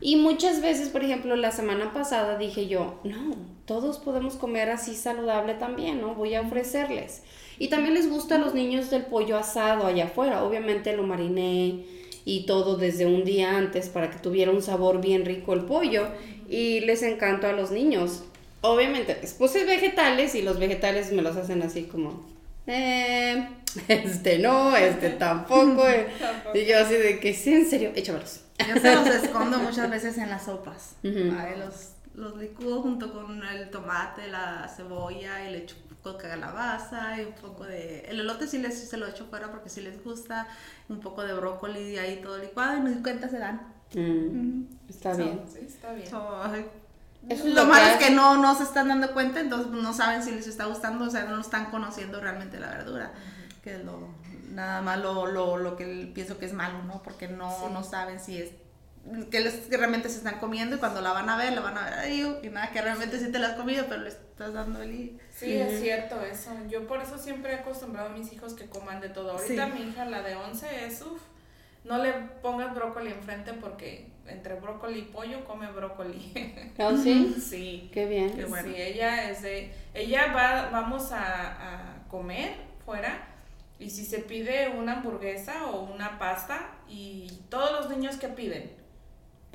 [0.00, 3.34] Y muchas veces, por ejemplo, la semana pasada dije yo, no,
[3.66, 6.14] todos podemos comer así saludable también, ¿no?
[6.14, 7.22] Voy a ofrecerles.
[7.58, 10.44] Y también les gusta a los niños del pollo asado allá afuera.
[10.44, 11.86] Obviamente lo mariné
[12.26, 16.08] y todo desde un día antes para que tuviera un sabor bien rico el pollo.
[16.50, 18.24] Y les encantó a los niños.
[18.62, 22.26] Obviamente, les puse vegetales y los vegetales me los hacen así como,
[22.66, 23.48] eh,
[23.88, 25.86] este no, este tampoco.
[25.88, 26.08] eh".
[26.54, 28.40] Y yo así de que, sí, en serio, échamelos.
[28.58, 30.96] Yo se los escondo muchas veces en las sopas.
[31.04, 31.32] Ujú.
[31.38, 36.22] Ahí los, los licúo junto con el tomate, la cebolla y le echo un poco
[36.22, 38.00] de calabaza y un poco de...
[38.08, 40.46] El elote sí, les, se lo echo fuera porque sí les gusta.
[40.88, 43.60] Un poco de brócoli y ahí todo licuado y no di cuenta se dan.
[43.94, 45.40] Mm, está So, bien.
[45.52, 46.08] Sí, está bien.
[46.08, 46.42] So,
[47.28, 50.22] es lo lo malo es que no, no se están dando cuenta, entonces no saben
[50.22, 53.12] si les está gustando, o sea, no están conociendo realmente la verdura,
[53.64, 53.98] que es lo,
[54.52, 57.02] nada más lo, lo, lo que pienso que es malo, ¿no?
[57.02, 57.64] Porque no, Sí.
[57.72, 58.50] no saben si es,
[59.30, 61.78] que, les, que realmente se están comiendo y cuando la van a ver, la van
[61.78, 64.52] a ver, ay, y nada, que realmente sí te la has comido, pero le estás
[64.52, 65.18] dando el...
[65.34, 66.50] Sí, es cierto eso.
[66.68, 69.32] Yo por eso siempre he acostumbrado a mis hijos que coman de todo.
[69.32, 69.72] Ahorita Sí.
[69.72, 71.20] mi hija, la de 11, es uff.
[71.84, 76.72] No le pongas brócoli enfrente porque entre brócoli y pollo come brócoli.
[76.78, 77.36] ¿Oh, sí?
[77.40, 77.90] sí.
[77.92, 78.34] Qué bien.
[78.34, 78.68] Qué bueno.
[78.68, 79.72] Sí, ella es de.
[79.94, 83.28] Ella va, vamos a, a comer fuera
[83.78, 88.72] y si se pide una hamburguesa o una pasta y todos los niños que piden.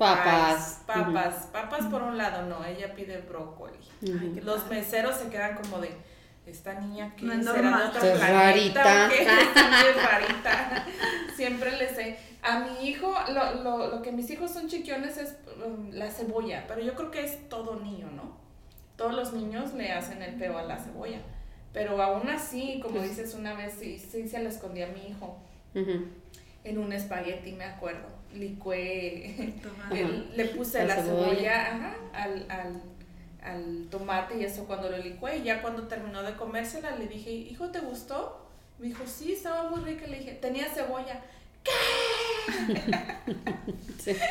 [0.02, 0.82] Papas.
[0.86, 3.78] Papas, papas por un lado, no, ella pide brócoli.
[4.42, 5.90] Los meseros se quedan como de
[6.46, 9.06] esta niña que No es será de otro Es planeta rarita.
[9.06, 9.16] o qué?
[9.54, 10.86] Siempre es rarita.
[11.36, 12.18] Siempre les sé.
[12.42, 16.64] A mi hijo, lo, lo, lo que mis hijos son chiquiones es um, la cebolla,
[16.66, 18.36] pero yo creo que es todo niño, ¿no?
[18.96, 21.20] Todos los niños le hacen el peo a la cebolla.
[21.72, 25.06] Pero aún así, como Pues dices una vez, sí, sí se la escondí a mi
[25.08, 25.38] hijo
[26.64, 28.08] en un espagueti, me acuerdo.
[28.34, 29.52] Licué,
[29.92, 31.26] el- le puse La la, cebolla.
[31.34, 32.82] cebolla, ajá, al, al,
[33.42, 35.38] al tomate y eso cuando lo licué.
[35.38, 38.46] Y ya cuando terminó de comérsela, le dije, hijo, ¿te gustó?
[38.78, 40.06] Me dijo, sí, estaba muy rica.
[40.06, 41.20] Le dije, tenía cebolla.
[44.02, 44.16] Sí.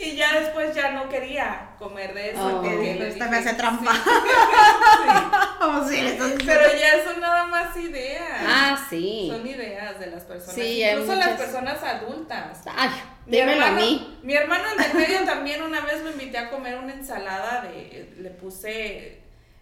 [0.00, 2.38] Y ya después ya no quería comer de eso.
[2.46, 2.62] Oh.
[2.62, 3.92] porque dije, me hace trampa.
[4.02, 5.60] Sí.
[5.60, 8.42] Oh, sí, Pero ya son nada más ideas.
[8.46, 9.28] Ah, sí.
[9.30, 10.56] Son ideas de las personas.
[10.58, 12.60] Incluso las personas adultas.
[12.76, 12.90] Ay,
[13.28, 14.18] Mi dímelo a hermano- mí.
[14.22, 18.14] Mi hermano en el medio también una vez me invité a comer una ensalada de,
[18.18, 19.20] le puse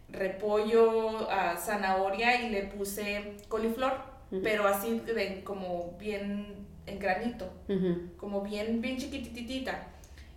[0.09, 3.93] repollo, ah, zanahoria y le puse coliflor,
[4.43, 7.53] pero así de, como bien en granito,
[8.17, 9.89] como bien, bien chiquititita.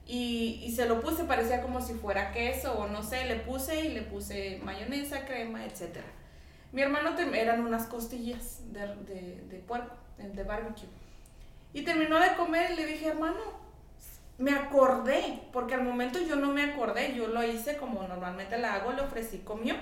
[0.07, 3.85] Y, y se lo puse, parecía como si fuera queso o no sé, le puse
[3.85, 5.99] y le puse mayonesa, crema, etc.
[6.71, 10.87] Mi hermano te- eran unas costillas de, de, de puerco, de barbecue.
[11.73, 13.59] Y terminó de comer y le dije, hermano,
[14.37, 18.75] me acordé, porque al momento yo no me acordé, yo lo hice como normalmente la
[18.75, 19.75] hago, le ofrecí, comió.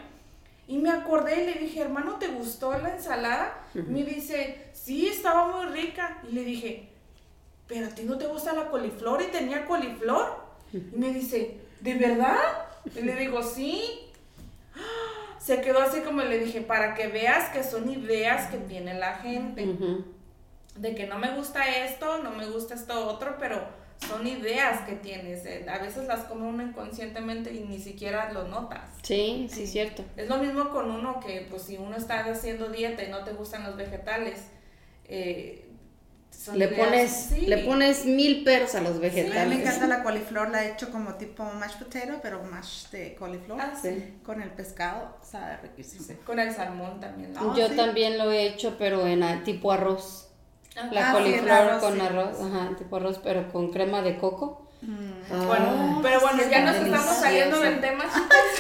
[0.67, 3.58] Y me acordé y le dije, hermano, ¿te gustó la ensalada?
[3.73, 6.17] Me dice, sí, estaba muy rica.
[6.30, 6.89] Y le dije,
[7.67, 10.43] pero a ti no te gusta la coliflor y tenía coliflor.
[10.73, 12.38] Y me dice, ¿de verdad?
[12.95, 13.82] Y le digo, sí.
[15.39, 19.15] Se quedó así como le dije, para que veas que son ideas que tiene la
[19.15, 19.63] gente.
[20.78, 23.62] De que no me gusta esto, no me gusta esto otro, pero
[24.08, 25.46] son ideas que tienes.
[25.46, 28.82] eh, A veces las come uno inconscientemente y ni siquiera lo notas.
[29.02, 30.04] Sí, sí, cierto.
[30.16, 33.34] Es lo mismo con uno que, pues, si uno está haciendo dieta y no te
[33.34, 34.40] gustan los vegetales,
[35.06, 35.63] eh,
[36.30, 37.42] son Le ideas- pones, sí.
[37.48, 39.60] le pones mil peros a los A mí me vegetales.
[39.62, 43.60] encanta la coliflor, la he hecho como tipo mashed potato, pero mash de coliflor.
[43.60, 44.13] Ah, Sí.
[44.24, 46.20] Con el pescado, sabe riquísimo.
[46.26, 47.34] Con el salmón también.
[47.34, 47.52] ¿no?
[47.52, 47.76] Ah, Yo sí.
[47.76, 50.27] también lo he hecho, pero en ah, tipo arroz.
[50.92, 52.02] La Ah, sí, coliflor arroz, con sí.
[52.02, 54.63] arroz, ajá, tipo arroz, pero con crema de coco.
[54.82, 55.46] Mm.
[55.48, 58.04] Bueno, Ah, pero bueno, sí, ya nos estamos saliendo del tema.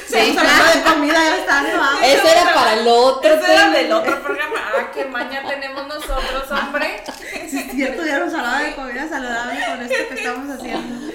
[0.07, 1.73] Sí, hablando de comida, ya está hambre.
[2.13, 4.55] Eso era para el otro Eso era del otro programa.
[4.57, 7.03] Ah, qué maña tenemos nosotros, hombre.
[7.47, 11.13] Sí, es cierto, ya nos hablaba de comida saludable con esto que estamos haciendo.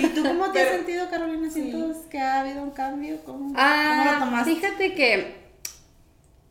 [0.00, 1.50] ¿Y tú cómo te has sentido, Carolina?
[1.50, 3.18] ¿Sientes que ha habido un cambio?
[3.26, 4.54] ¿Cómo, cómo lo Ah, tomaste?
[4.54, 5.49] fíjate que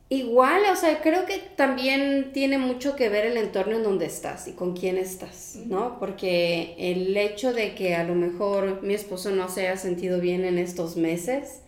[0.09, 4.47] igual, o sea, creo que también tiene mucho que ver el entorno en donde estás
[4.47, 5.99] y con quién estás, ¿no?
[5.99, 10.45] Porque el hecho de que a lo mejor mi esposo no se haya sentido bien
[10.45, 11.61] en estos meses,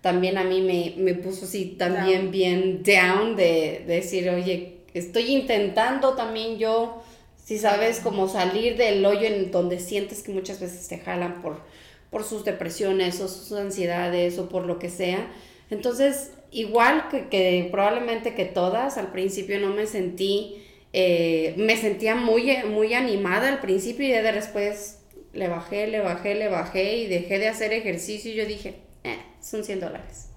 [0.00, 2.30] también a mí me, me puso así también Down.
[2.30, 7.02] bien down de, de decir, oye, estoy intentando también yo,
[7.44, 11.60] si sabes, como salir del hoyo en donde sientes que muchas veces te jalan por,
[12.10, 15.28] por sus depresiones o sus ansiedades o por lo que sea.
[15.70, 22.14] Entonces, igual que, que probablemente que todas, al principio no me sentí, eh, me sentía
[22.14, 25.00] muy, muy animada al principio y de después
[25.32, 29.18] le bajé, le bajé, le bajé y dejé de hacer ejercicio y yo dije, eh,
[29.40, 30.30] son 100 dólares.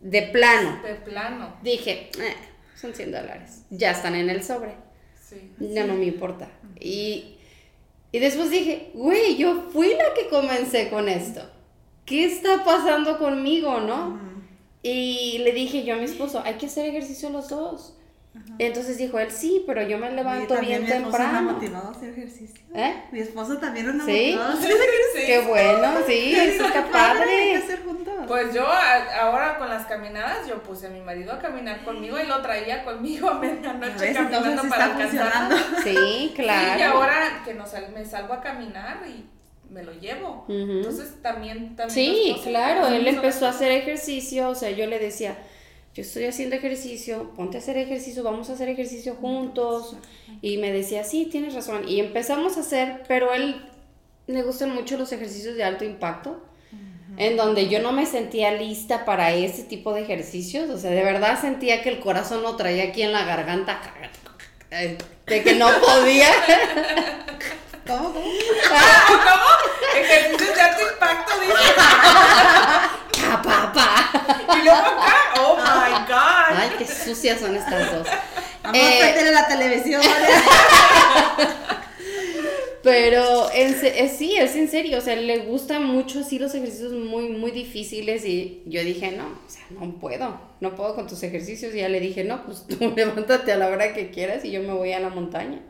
[0.00, 0.82] De plano.
[0.82, 1.56] De plano.
[1.62, 2.34] Dije, eh,
[2.76, 3.62] son 100 dólares.
[3.70, 4.72] Ya están en el sobre.
[5.20, 5.52] Sí.
[5.58, 6.50] Ya no me importa.
[6.78, 7.36] Y,
[8.10, 11.48] y después dije, güey, yo fui la que comencé con esto.
[12.04, 14.31] ¿Qué está pasando conmigo, no?
[14.82, 17.96] Y le dije yo a mi esposo, hay que hacer ejercicio los dos.
[18.58, 21.52] Entonces dijo él, sí, pero yo me levanto Oye, bien mi temprano.
[21.52, 22.64] motivado a hacer ejercicio.
[22.74, 23.04] ¿Eh?
[23.12, 23.98] Mi esposo también ha ¿Sí?
[23.98, 25.26] motivado a hacer ejercicio.
[25.26, 27.56] Qué bueno, sí, eso está Hay que padre.
[27.56, 28.14] hacer juntos.
[28.26, 32.18] Pues yo a- ahora con las caminadas, yo puse a mi marido a caminar conmigo
[32.18, 35.52] y lo traía conmigo a medianoche caminando para está alcanzar.
[35.84, 36.78] Sí, claro.
[36.78, 37.54] Y ahora que
[37.94, 39.26] me salgo a caminar y
[39.72, 40.44] me lo llevo.
[40.48, 45.36] Entonces también, también Sí, claro, él empezó a hacer ejercicio, o sea, yo le decía,
[45.94, 49.96] yo estoy haciendo ejercicio, ponte a hacer ejercicio, vamos a hacer ejercicio juntos.
[50.40, 51.88] Y me decía, sí, tienes razón.
[51.88, 53.62] Y empezamos a hacer, pero él
[54.26, 56.42] le gustan mucho los ejercicios de alto impacto,
[57.18, 61.04] en donde yo no me sentía lista para ese tipo de ejercicios, o sea, de
[61.04, 63.78] verdad sentía que el corazón lo traía aquí en la garganta,
[64.70, 66.28] de que no podía.
[67.86, 68.22] ¿Cómo, cómo?
[69.96, 71.52] Ejercicios de alto impacto, dice.
[71.76, 74.54] Pa, pa, pa.
[74.56, 76.56] Y luego acá, oh my god.
[76.58, 78.06] Ay, qué sucias son estas dos.
[78.62, 80.00] Vamos Eh, a la televisión.
[82.82, 86.52] Pero en se- eh, sí, es en serio, o sea, le gustan mucho así los
[86.52, 91.06] ejercicios muy, muy difíciles y yo dije, no, o sea, no puedo, no puedo con
[91.06, 94.44] tus ejercicios y ya le dije, no, pues tú levántate a la hora que quieras
[94.44, 95.60] y yo me voy a la montaña.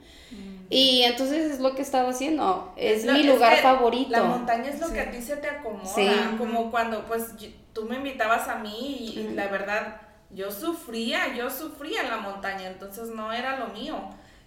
[0.73, 4.11] Y entonces es lo que estaba haciendo, es, lo- mi lugar que favorito.
[4.11, 4.95] La montaña es lo Sí.
[4.95, 5.85] que a ti se te acomoda.
[5.95, 6.09] Sí.
[6.39, 11.35] Como cuando pues yo- tú me invitabas a mí y, y la verdad yo sufría,
[11.37, 13.97] yo sufría en la montaña, entonces no era lo mío.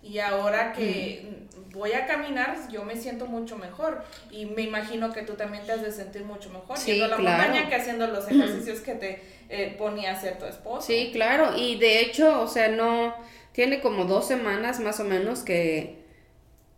[0.02, 4.04] y ahora que voy a caminar, yo me siento mucho mejor.
[4.30, 7.08] Y me imagino que tú también te has de sentir mucho mejor Sí, yendo a
[7.08, 7.42] la claro.
[7.44, 10.86] montaña que haciendo los ejercicios que te eh, ponía a hacer tu esposo.
[10.86, 13.16] Sí, claro, y de hecho, o sea, no,
[13.52, 16.05] tiene como dos semanas más o menos que,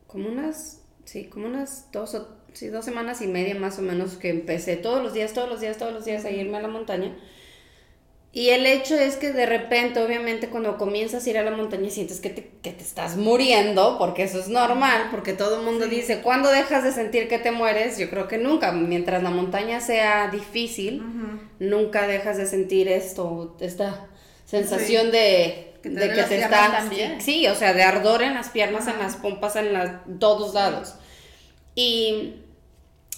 [0.07, 4.15] como unas, sí, como unas dos o, sí, dos semanas y media más o menos
[4.15, 6.69] que empecé todos los días, todos los días, todos los días a irme a la
[6.69, 7.15] montaña.
[8.33, 11.89] Y el hecho es que de repente, obviamente, cuando comienzas a ir a la montaña
[11.89, 15.87] sientes que te, que te estás muriendo, porque eso es normal, porque todo el mundo
[15.87, 17.97] dice, ¿cuándo dejas de sentir que te mueres?
[17.97, 21.01] Yo creo que nunca, mientras la montaña sea difícil,
[21.59, 24.07] nunca dejas de sentir esto, esta
[24.45, 27.21] sensación de, Que te de que te piernas está, también.
[27.21, 30.95] sí, o sea, de ardor en las piernas, en las pompas, en las, todos lados.
[31.75, 32.33] Y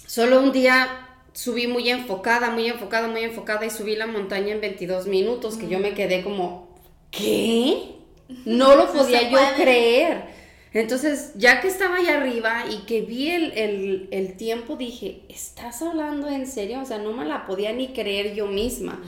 [0.06, 4.60] solo un día subí muy enfocada, muy enfocada, muy enfocada y subí la montaña en
[4.60, 6.76] 22 minutos, que yo me quedé como,
[7.10, 7.94] ¿qué?
[8.44, 9.54] No lo podía yo puede.
[9.56, 10.24] creer.
[10.72, 15.82] Entonces, ya que estaba allá arriba y que vi el, el- el tiempo, dije, ¿estás
[15.82, 16.80] hablando en serio?
[16.80, 19.02] O sea, no me la podía ni creer yo misma.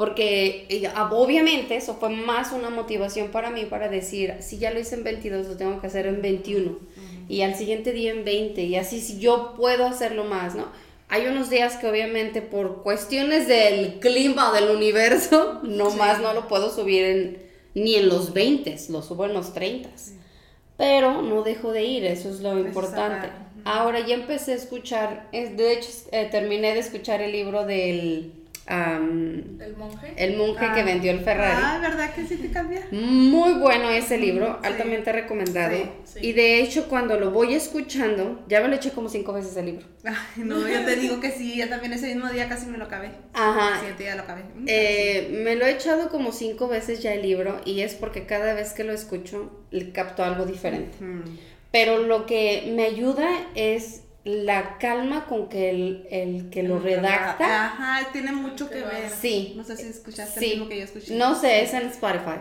[0.00, 4.70] Porque eh, ah, obviamente eso fue más una motivación para mí para decir, si ya
[4.70, 6.78] lo hice en 22, lo tengo que hacer en 21.
[7.28, 8.62] Y al siguiente día en 20.
[8.62, 10.68] Y así si yo puedo hacerlo más, ¿no?
[11.10, 16.48] Hay unos días que obviamente por cuestiones del clima del universo, no más no lo
[16.48, 17.42] puedo subir en,
[17.74, 19.90] ni en los 20, lo subo en los 30.
[20.78, 23.28] Pero no dejo de ir, eso es lo importante.
[23.66, 28.39] Ahora ya empecé a escuchar, de hecho eh, terminé de escuchar el libro del
[28.70, 30.12] El monje.
[30.16, 30.84] El monje que Ah.
[30.84, 31.60] vendió el Ferrari.
[31.62, 32.86] Ah, ¿verdad que sí te cambia?
[32.92, 34.66] Muy bueno ese libro, Sí.
[34.68, 35.74] altamente recomendado.
[35.76, 36.18] Sí, sí.
[36.22, 39.66] Y de hecho cuando lo voy escuchando, ya me lo eché como cinco veces el
[39.66, 39.86] libro.
[40.04, 42.84] Ay, no, yo te digo que sí, yo también ese mismo día casi me lo
[42.84, 43.10] acabé.
[43.32, 43.70] Ajá.
[43.74, 44.42] El siguiente día lo acabé.
[44.54, 48.24] Mm, Eh, me lo he echado como cinco veces ya el libro y es porque
[48.26, 50.96] cada vez que lo escucho le capto algo diferente.
[51.04, 51.22] Mm.
[51.72, 57.66] Pero lo que me ayuda es la calma con que el, el que lo redacta.
[57.66, 59.10] Ajá, tiene mucho que ver.
[59.10, 59.54] Sí.
[59.56, 60.46] No sé si escuchaste Sí.
[60.46, 61.14] el mismo que yo escuché.
[61.14, 62.40] No sé, es en Spotify.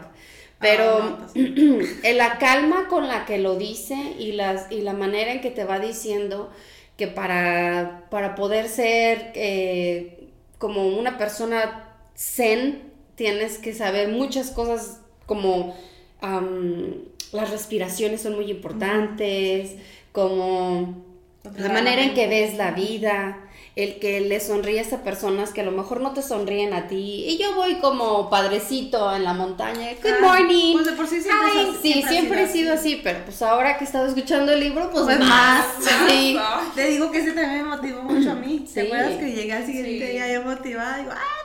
[0.59, 4.91] Pero Ah, no, en la calma con la que lo dice y, las, y la
[4.93, 6.51] manera en que te va diciendo
[6.97, 14.99] que para, para poder ser eh, como una persona zen, tienes que saber muchas cosas
[15.25, 15.77] como
[17.31, 19.75] las respiraciones son muy importantes,
[20.11, 21.05] como
[21.57, 23.37] la manera en que ves la vida,
[23.75, 27.23] el que le sonríes a personas que a lo mejor no te sonríen a ti.
[27.27, 29.91] Y yo voy como padrecito en la montaña.
[30.03, 30.73] Good Ah, morning.
[30.73, 33.77] pues de por sí siempre es así, Sí, siempre he sido así, pero pues ahora
[33.77, 35.65] que he estado escuchando el libro, pues, Pues más.
[35.79, 36.37] más, Sí.
[36.75, 38.65] Te digo que ese también me motivó mucho a mí.
[38.67, 38.73] Sí.
[38.73, 40.11] ¿Te acuerdas que llegué al siguiente Sí.
[40.13, 40.97] día yo motivada?
[40.97, 41.38] Digo, ah,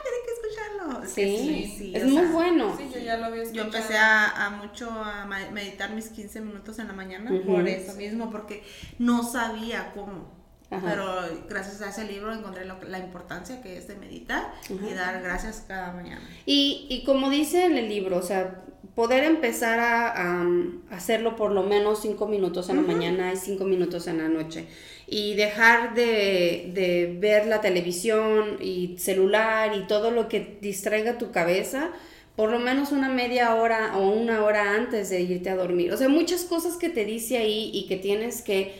[1.13, 2.75] que Sí, sí, es muy sea, bueno.
[2.77, 3.67] Sí, yo ya lo había Yo escuchado.
[3.67, 8.29] empecé a, a mucho a meditar mis 15 minutos en la mañana por eso mismo,
[8.29, 8.63] porque
[8.99, 10.33] no sabía cómo.
[10.71, 10.83] Ajá.
[10.89, 11.05] Pero
[11.47, 15.63] gracias a ese libro encontré lo la importancia que es de meditar y dar gracias
[15.67, 16.27] cada mañana.
[16.45, 18.63] Y, y como dice en el libro, o sea,
[18.95, 23.37] poder empezar a, a, um, hacerlo por lo menos cinco minutos en la mañana y
[23.37, 24.67] cinco minutos en la noche.
[25.07, 31.31] Y dejar de, de ver la televisión y celular y todo lo que distraiga tu
[31.31, 31.91] cabeza
[32.35, 35.93] por lo menos una media hora o una hora antes de irte a dormir.
[35.93, 38.73] O sea, muchas cosas que te dice ahí y que tienes que,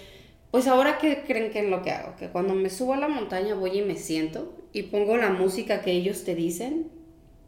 [0.51, 3.07] pues ahora que creen que es lo que hago, que cuando me subo a la
[3.07, 6.87] montaña voy y me siento y pongo la música que ellos te dicen,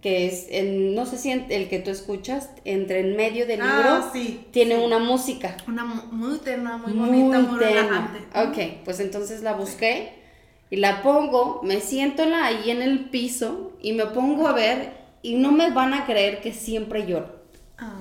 [0.07, 3.59] que es, en, no sé si en- el que tú escuchas, entre en medio del
[3.59, 4.45] libro, Ah, sí.
[4.51, 5.57] tiene una música.
[5.67, 8.19] Una mu- muy tenue, muy bonita, muy, relajante.
[8.39, 10.13] Ok, pues entonces la busqué
[10.69, 15.35] y la pongo, me siento ahí en el piso y me pongo a ver y
[15.35, 17.35] no me van a creer que siempre lloro.
[17.77, 17.93] Ah.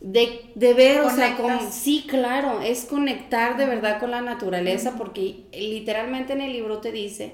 [0.00, 4.94] De, de ver, o sea, con, sí, claro, es conectar de verdad con la naturaleza,
[4.98, 7.32] porque literalmente en el libro te dice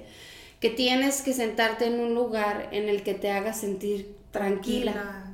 [0.61, 5.27] que tienes que sentarte en un lugar en el que te haga sentir tranquila.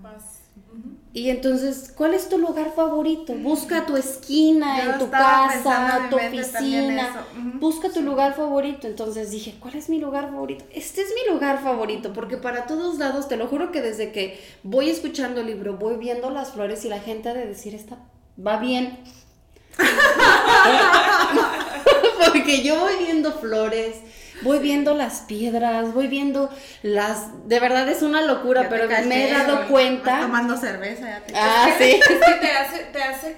[1.13, 3.33] Y entonces, ¿cuál es tu lugar favorito?
[3.33, 7.27] Busca tu esquina, Yo en tu casa, en tu oficina.
[7.55, 8.87] Busca tu lugar favorito.
[8.87, 10.67] Entonces dije, ¿cuál es mi lugar favorito?
[10.71, 14.39] Este es mi lugar favorito, porque para todos lados, te lo juro que desde que
[14.63, 17.97] voy escuchando el libro, voy viendo las flores y la gente ha de decir, esta
[18.39, 18.99] va bien.
[22.27, 23.97] porque yo voy viendo flores.
[24.43, 26.51] Voy viendo las piedras, voy viendo
[26.83, 27.49] las...
[27.49, 30.21] De verdad es una locura, Ya pero me he dado cuenta...
[30.21, 32.01] Tomando cerveza, ya te Ah, sí.
[32.01, 33.37] Es que te hace, te hace,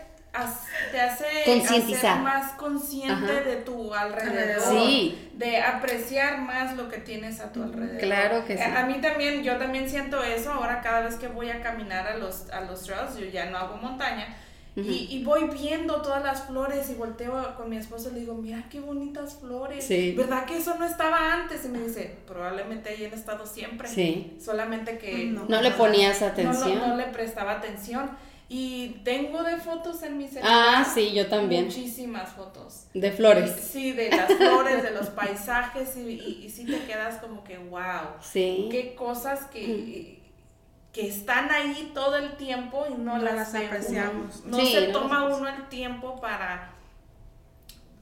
[0.92, 2.10] te hace Concientizar.
[2.12, 3.40] hacer más consciente Ajá.
[3.48, 4.62] de tu alrededor.
[4.72, 5.30] Sí.
[5.34, 7.98] De apreciar más lo que tienes a tu alrededor.
[8.00, 8.62] Claro que sí.
[8.62, 10.52] A, a mí también, yo también siento eso.
[10.52, 13.58] Ahora cada vez que voy a caminar a los, a los trails, yo ya no
[13.58, 14.36] hago montaña.
[14.84, 18.34] Y, y voy viendo todas las flores y volteo con mi esposo y le digo,
[18.34, 19.84] mira qué bonitas flores.
[19.84, 20.12] Sí.
[20.16, 21.64] ¿Verdad que eso no estaba antes?
[21.64, 23.88] Y me dice, probablemente ahí han estado siempre.
[23.88, 24.36] Sí.
[24.42, 25.44] Solamente que No.
[25.48, 26.78] No le ponías no, atención.
[26.78, 28.10] no, no le prestaba atención.
[28.50, 30.50] Y tengo de fotos en mi celular.
[30.78, 31.66] Ah, sí, yo también.
[31.66, 32.86] Muchísimas fotos.
[32.94, 33.50] De flores.
[33.60, 37.58] Sí, de las flores, de los paisajes y, y, y sí te quedas como que,
[37.58, 38.68] wow, Sí.
[38.70, 40.17] qué cosas que,
[40.92, 43.66] que están ahí todo el tiempo y no, No las, las ve uno.
[43.68, 44.44] apreciamos.
[44.46, 46.72] No Sí, se no toma uno el tiempo para,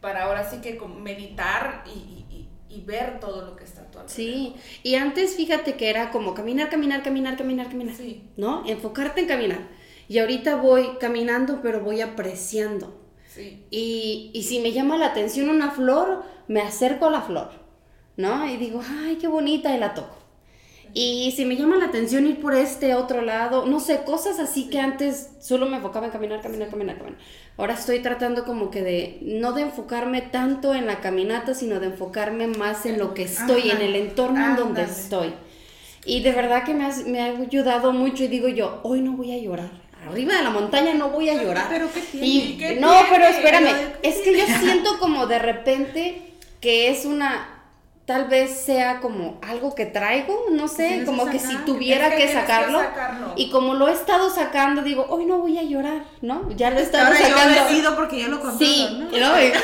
[0.00, 3.82] para ahora sí que como meditar y, y- y- y ver todo lo que está
[3.82, 4.10] a tu alrededor.
[4.10, 7.94] Sí, y antes fíjate que era como caminar, caminar, caminar, caminar, caminar.
[7.96, 8.22] Sí.
[8.36, 8.64] ¿No?
[8.66, 9.60] Enfocarte en caminar.
[10.08, 13.00] Y ahorita voy caminando, pero voy apreciando.
[13.28, 13.64] Sí.
[13.70, 17.50] Y, y si me llama la atención una flor, me acerco a la flor,
[18.16, 18.46] ¿no?
[18.46, 20.16] Y digo, ay, qué bonita, y la toco.
[20.98, 24.70] Y si me llama la atención ir por este otro lado, no sé, cosas así
[24.70, 27.18] que antes solo me enfocaba en caminar, caminar, caminar, caminar.
[27.58, 31.88] Ahora estoy tratando como que de, no de enfocarme tanto en la caminata, sino de
[31.88, 33.78] enfocarme más en lo que estoy, Ajá.
[33.78, 34.98] en el entorno en donde Ándale.
[35.02, 35.34] estoy.
[36.06, 39.12] Y de verdad que me, has- me ha ayudado mucho y digo yo, hoy no
[39.12, 39.68] voy a llorar.
[40.08, 41.66] Arriba de la montaña no voy a llorar.
[41.68, 42.26] ¿Pero qué tiene?
[42.26, 43.06] Y- ¿Qué no, tiene?
[43.10, 46.22] pero espérame, Pero, ¿qué es que yo siento como de repente
[46.62, 47.55] que es una,
[48.06, 52.32] tal vez sea como algo que traigo, no sé, como que si tuviera Es que
[52.32, 52.78] sacarlo.
[52.78, 53.32] sacarlo.
[53.36, 56.48] Y como lo he estado sacando, digo, hoy no voy a llorar, ¿no?
[56.56, 57.64] Ya lo he estado Ahora yo sacando.
[57.64, 59.18] decido porque yo lo controlo, Sí, ¿no?
[59.18, 59.42] ¿no?
[59.42, 59.52] Y,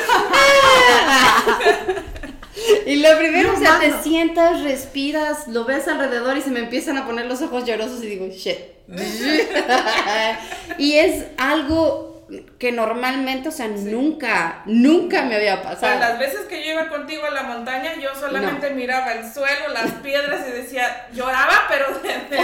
[2.85, 6.59] Y lo primero, Yo o sea, te sientas, respiras, lo ves alrededor y se me
[6.59, 8.57] empiezan a poner los ojos llorosos y digo, shit.
[10.77, 12.12] y es algo
[12.57, 15.99] que normalmente, o sea, nunca, nunca me había O sea, pasado.
[15.99, 19.91] las veces que yo iba contigo a la montaña, yo solamente miraba el suelo, las
[20.01, 21.85] piedras y decía, lloraba, pero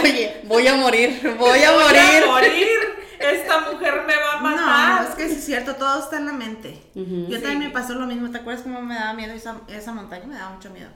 [0.02, 2.22] Oye, voy a morir, voy a voy morir.
[2.22, 2.68] a morir,
[3.18, 5.02] esta mujer me va a matar.
[5.02, 6.78] No, es que sí es cierto, todo está en la mente.
[6.94, 7.42] Yo Sí.
[7.42, 10.26] también me pasó lo mismo, ¿te acuerdas cómo me daba miedo esa, esa montaña?
[10.26, 10.88] Me daba mucho miedo.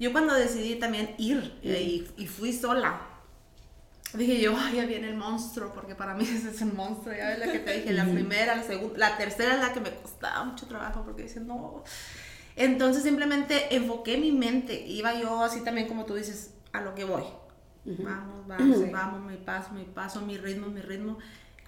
[0.00, 3.00] Yo cuando decidí también ir eh, y, y fui sola,
[4.14, 7.28] dije yo, ay, ya viene el monstruo, porque para mí ese es el monstruo, ya
[7.28, 9.90] ves la que te dije, la primera, la segunda, la tercera es la que me
[9.90, 11.84] costaba mucho trabajo, porque decía, no.
[12.56, 17.04] Entonces simplemente enfoqué mi mente, iba yo así también como tú dices, a lo que
[17.04, 17.24] voy.
[17.84, 21.18] Vamos, vamos, vamos, mi paso, mi paso, mi ritmo, mi ritmo.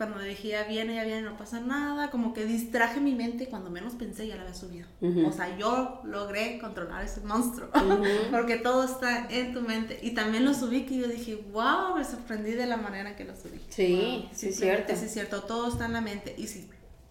[0.01, 3.47] Cuando dije ya viene, ya viene, no pasa nada, como que distraje mi mente y
[3.49, 4.89] cuando menos pensé ya la había subido.
[5.03, 5.27] Ujú.
[5.27, 7.69] O sea, yo logré controlar ese monstruo,
[8.31, 9.99] porque todo está en tu mente.
[10.01, 13.25] Y también lo subí que yo dije, wow, me sorprendí de la manera en que
[13.25, 13.61] lo subí.
[13.69, 14.97] Sí, sí, es cierto.
[14.97, 16.35] Sí, es cierto, todo está en la mente.
[16.39, 16.67] Y si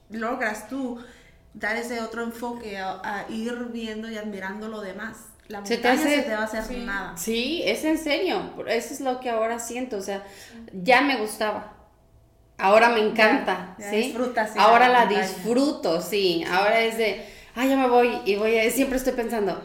[0.10, 0.98] logras tú
[1.54, 5.18] dar ese otro enfoque a, a ir viendo y admirando lo demás,
[5.48, 6.84] la Se te hace- se te va a hacer Sí.
[6.86, 7.16] nada.
[7.18, 8.52] Sí, es en serio.
[8.68, 9.98] Eso es lo que ahora siento.
[9.98, 10.24] O sea,
[10.74, 11.76] ya me gustaba.
[12.60, 13.76] Ahora me encanta.
[13.80, 13.98] Ya, ya ¿sí?
[13.98, 16.44] disfrutas, sí, ahora la disfruto, sí.
[16.50, 19.62] Ahora es de, ah, ya me voy y voy a, siempre estoy pensando,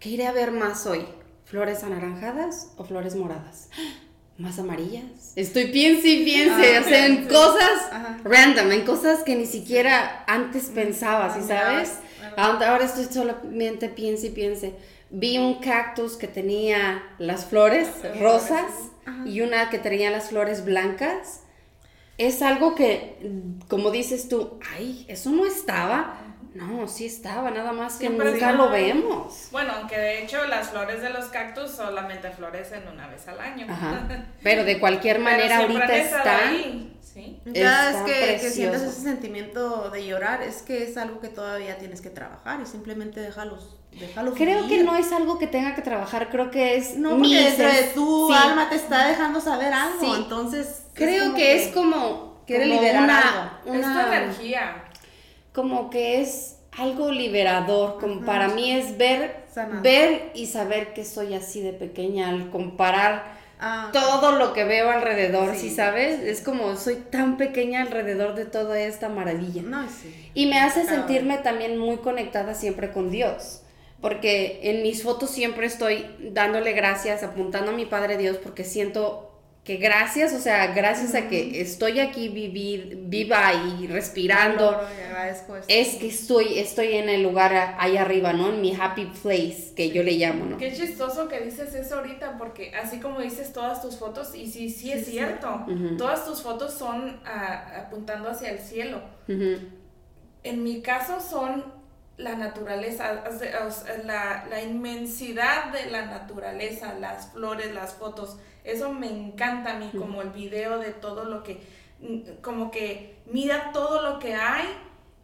[0.00, 1.04] ¿qué iré a ver más hoy?
[1.44, 3.70] ¿Flores anaranjadas o flores moradas?
[4.38, 5.32] ¿Más amarillas?
[5.34, 8.18] Estoy piense y piense, Ah, o sea, en cosas Ajá.
[8.22, 11.94] random, en cosas que ni siquiera antes pensaba, ¿sí sabes?
[12.36, 14.74] ahora estoy solamente piense y piense.
[15.10, 17.88] Vi un cactus que tenía las flores
[18.20, 18.70] rosas
[19.24, 21.40] y una que tenía las flores blancas.
[22.18, 23.16] Es algo que,
[23.68, 26.18] como dices tú, ay, eso no estaba.
[26.54, 28.56] No, sí estaba, nada más que Siempre nunca sí.
[28.56, 29.48] lo vemos.
[29.52, 33.66] Bueno, aunque de hecho las flores de los cactus solamente florecen una vez al año.
[33.70, 34.08] Ajá.
[34.42, 36.48] Pero de cualquier manera ahorita están.
[36.48, 37.38] ahí, ¿sí?
[37.54, 41.28] Cada Está vez que, que sientas ese sentimiento de llorar, es que es algo que
[41.28, 45.76] todavía tienes que trabajar y simplemente déjalos, déjalo Creo que no es algo que tenga
[45.76, 48.34] que trabajar, creo que es No, mi porque dentro de tu sí.
[48.34, 50.10] alma te está dejando saber algo, Sí.
[50.16, 50.82] entonces...
[50.98, 53.72] Creo que, es como quiere como liberar una, algo.
[53.72, 54.84] Una- energía.
[55.52, 59.44] como que es algo liberador, como para mí es ver,
[59.82, 64.88] ver y saber que soy así de pequeña al comparar Ah, todo lo que veo
[64.88, 65.70] alrededor, Sí.
[65.70, 66.20] ¿sí sabes?
[66.20, 69.62] Es como soy tan pequeña alrededor de toda esta maravilla.
[69.62, 70.30] No, sí.
[70.32, 70.98] Y me hace Claro.
[70.98, 73.62] sentirme también muy conectada siempre con Dios.
[74.00, 79.27] Porque en mis fotos siempre estoy dándole gracias, apuntando a mi Padre Dios, porque siento
[79.68, 84.80] que gracias, o sea, gracias a que estoy aquí vivi- viva y respirando,
[85.68, 88.48] es que estoy, estoy en el lugar ahí arriba, ¿no?
[88.48, 90.56] En mi happy place, que yo le llamo, ¿no?
[90.56, 94.70] Qué chistoso que dices eso ahorita, porque así como dices todas tus fotos, y sí,
[94.70, 95.66] sí es Sí, cierto,
[95.98, 99.02] todas tus fotos son ah, apuntando hacia el cielo.
[100.44, 101.77] En mi caso son
[102.18, 103.24] la naturaleza,
[104.04, 108.36] la, la inmensidad de la naturaleza, las flores, las fotos.
[108.64, 111.60] Eso me encanta a mí, como el video de todo lo que
[112.42, 114.66] como que mira todo lo que hay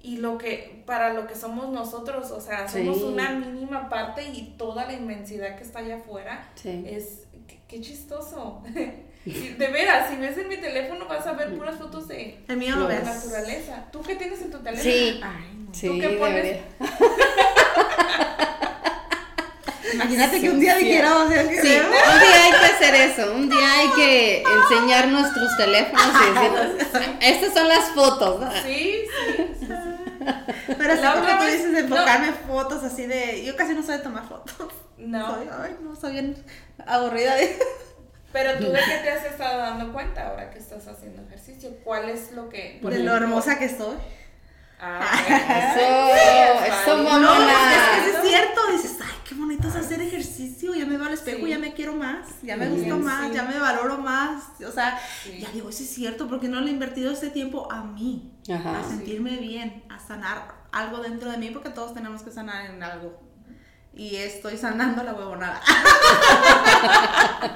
[0.03, 3.05] y lo que para lo que somos nosotros, o sea, somos Sí.
[3.05, 6.85] una mínima parte y toda la inmensidad que está allá afuera Sí.
[6.87, 8.63] es qué, qué chistoso.
[9.25, 12.77] De veras, si ves en mi teléfono vas a ver puras fotos de El mío
[12.77, 13.05] lo la ves.
[13.05, 13.85] naturaleza.
[13.91, 14.83] ¿Tú qué tienes en tu teléfono?
[14.83, 15.75] Sí, Ay, no.
[15.75, 16.59] sí, ¿Tú qué pones?
[19.95, 23.33] Imagínate que un día dijera, o sea, que Sí, un día hay que hacer eso,
[23.35, 26.53] un día hay que enseñar nuestros teléfonos y decir,
[27.21, 28.41] estas son las fotos.
[28.41, 28.51] ¿no?
[28.63, 29.05] Sí,
[29.61, 29.67] sí.
[30.79, 31.97] Pero así como tú dices de no.
[31.97, 33.45] enfocarme fotos así de.
[33.45, 34.57] Yo casi no soy de tomar fotos.
[34.97, 35.35] No.
[35.35, 36.45] Soy, ay, no, soy bien
[36.87, 37.57] aburrida de.
[38.35, 41.71] Pero tú de qué te has estado dando cuenta ahora que estás haciendo ejercicio?
[41.85, 42.81] ¿Cuál es lo que...
[42.83, 43.97] por de lo hermosa que estoy.
[44.81, 45.01] Ah,
[46.67, 48.61] Eso, eso, No, es que es cierto.
[48.73, 50.75] Dices, ay, qué bonito es hacer ejercicio.
[50.75, 51.51] Ya me veo al espejo, Sí.
[51.51, 52.27] ya me quiero más.
[52.43, 53.35] Ya me gusto más, sí.
[53.35, 54.43] ya me valoro más.
[54.67, 55.39] O sea, Sí.
[55.41, 58.33] ya digo, eso es cierto, porque no le he invertido ese tiempo a mí.
[58.53, 58.81] Ajá.
[58.81, 62.83] a sentirme bien, a sanar algo dentro de mí, porque todos tenemos que sanar en
[62.83, 63.24] algo.
[63.97, 65.61] Y estoy sanando la huevonada.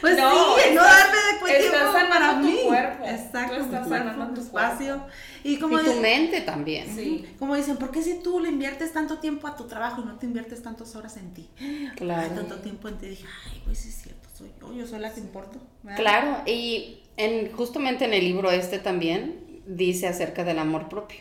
[0.00, 2.58] pues No, sí, no estás- darme de cuenta estás tiempo sanando para tu mí.
[2.66, 3.04] cuerpo.
[3.06, 5.04] Exacto, Tú estás sanando cuerpo, tu espacio.
[5.44, 6.94] Y como Y tu mente también.
[6.94, 7.24] Sí.
[7.38, 10.16] como dicen, ¿por qué si tú le inviertes tanto tiempo a tu trabajo y no
[10.16, 11.48] te inviertes tantas horas en ti?
[11.96, 12.34] Claro.
[12.34, 13.06] Tanto tiempo en ti.
[13.06, 15.60] Dije, ay, pues sí es cierto, soy yo, yo soy la que importo.
[15.84, 16.00] ¿verdad?
[16.00, 21.18] Claro, y en, justamente en el libro este también dice acerca del amor propio.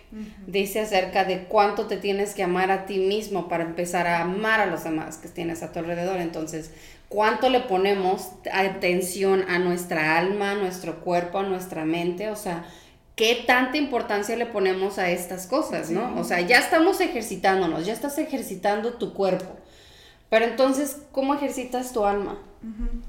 [0.47, 4.59] Dice acerca de cuánto te tienes que amar a ti mismo para empezar a amar
[4.59, 6.19] a los demás que tienes a tu alrededor.
[6.19, 6.71] Entonces,
[7.09, 12.65] cuánto le ponemos atención a nuestra alma, a nuestro cuerpo, a nuestra mente, o sea,
[13.15, 16.19] qué tanta importancia le ponemos a estas cosas, ¿no?
[16.19, 19.57] O sea, ya estamos ejercitándonos, ya estás ejercitando tu cuerpo.
[20.29, 22.39] Pero entonces, ¿cómo ejercitas tu alma?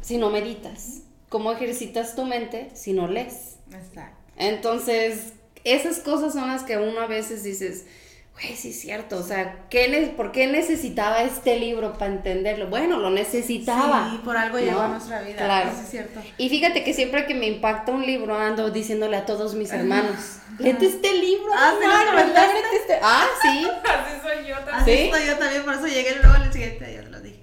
[0.02, 1.00] si no meditas?
[1.30, 3.56] ¿Cómo ejercitas tu mente si no lees?
[3.72, 4.25] Exacto.
[4.36, 5.32] Entonces,
[5.64, 7.86] esas cosas son las que uno a veces dices,
[8.34, 12.68] güey, sí es cierto, o sea, ¿qué ne- ¿por qué necesitaba este libro para entenderlo?
[12.68, 14.10] Bueno, lo necesitaba.
[14.10, 14.64] Sí, por algo ¿no?
[14.64, 15.36] llegó a nuestra vida.
[15.36, 15.70] Claro.
[15.70, 16.20] Eso es cierto.
[16.36, 20.38] Y fíjate que siempre que me impacta un libro ando diciéndole a todos mis hermanos,
[20.58, 22.98] léete este libro, Ah, ¿sí hermano, léete este-".
[23.02, 23.66] Ah, sí.
[23.84, 24.98] Así soy yo Así también.
[24.98, 25.04] ¿Sí?
[25.04, 27.40] estoy yo también, por eso llegué luego al siguiente día, te lo dije.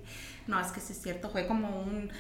[0.48, 2.12] No, es que sí es cierto, fue como un...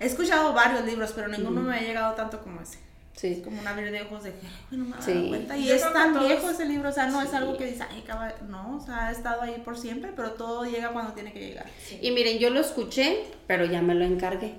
[0.00, 2.78] He escuchado varios libros, pero ninguno me ha llegado tanto como ese.
[3.14, 3.40] Es Sí.
[3.44, 5.26] como un abrir de ojos de que, bueno, me Sí.
[5.28, 5.56] cuenta.
[5.56, 7.84] Y Yo es tan todos- viejo ese libro, o sea, no es algo que dice,
[7.88, 8.34] ay, acaba...
[8.48, 11.66] No, o sea, ha estado ahí por siempre, pero todo llega cuando tiene que llegar.
[12.02, 14.54] Y miren, yo lo escuché, pero ya me lo encargué.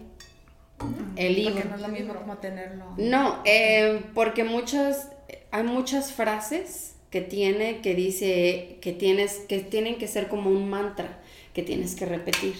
[1.16, 1.54] El libro.
[1.54, 2.86] Porque no es lo mismo como tenerlo.
[2.98, 5.10] No, eh, porque muchas,
[5.52, 10.70] hay muchas frases que tiene que dice que tienes, que tienen que ser como un
[10.70, 11.20] mantra
[11.54, 12.56] que tienes que repetir.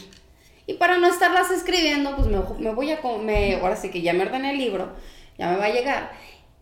[0.68, 4.14] Y para no estarlas escribiendo, pues me, me voy a, me, ahora sí que ya
[4.14, 4.94] me ordené el libro,
[5.38, 6.12] ya me va a llegar.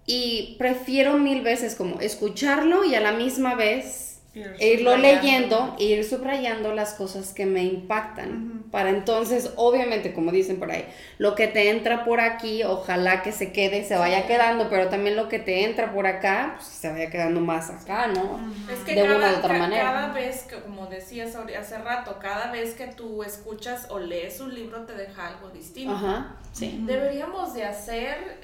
[0.05, 5.21] Y prefiero mil veces como escucharlo y a la misma vez Ir irlo subrayando.
[5.21, 8.63] leyendo e ir subrayando las cosas que me impactan.
[8.71, 10.87] Para entonces, obviamente, como dicen por ahí,
[11.19, 15.15] lo que te entra por aquí, ojalá que se quede, se vaya quedando, pero también
[15.15, 18.39] lo que te entra por acá, pues se vaya quedando más acá, ¿no?
[18.71, 19.83] Es que de cada, una u otra manera.
[19.83, 24.55] cada vez que, como decías hace rato, cada vez que tú escuchas o lees un
[24.55, 25.93] libro te deja algo distinto.
[25.93, 26.83] Ajá, sí.
[26.87, 28.39] Deberíamos de hacer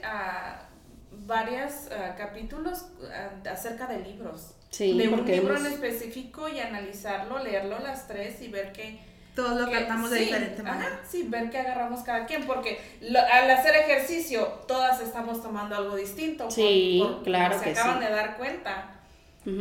[1.26, 1.74] varios
[2.16, 4.54] capítulos ah, acerca de libros.
[4.70, 9.00] Sí, de un libro hemos- en específico y analizarlo, leerlo las tres y ver qué...
[9.36, 11.00] Todos lo qué- tratamos de sí, diferente ajá, manera.
[11.10, 15.96] sí, ver qué agarramos cada quien, porque lo- al hacer ejercicio todas estamos tomando algo
[15.96, 16.46] distinto.
[16.46, 18.06] por- Sí, por- claro se que acaban sí.
[18.06, 18.96] de dar cuenta.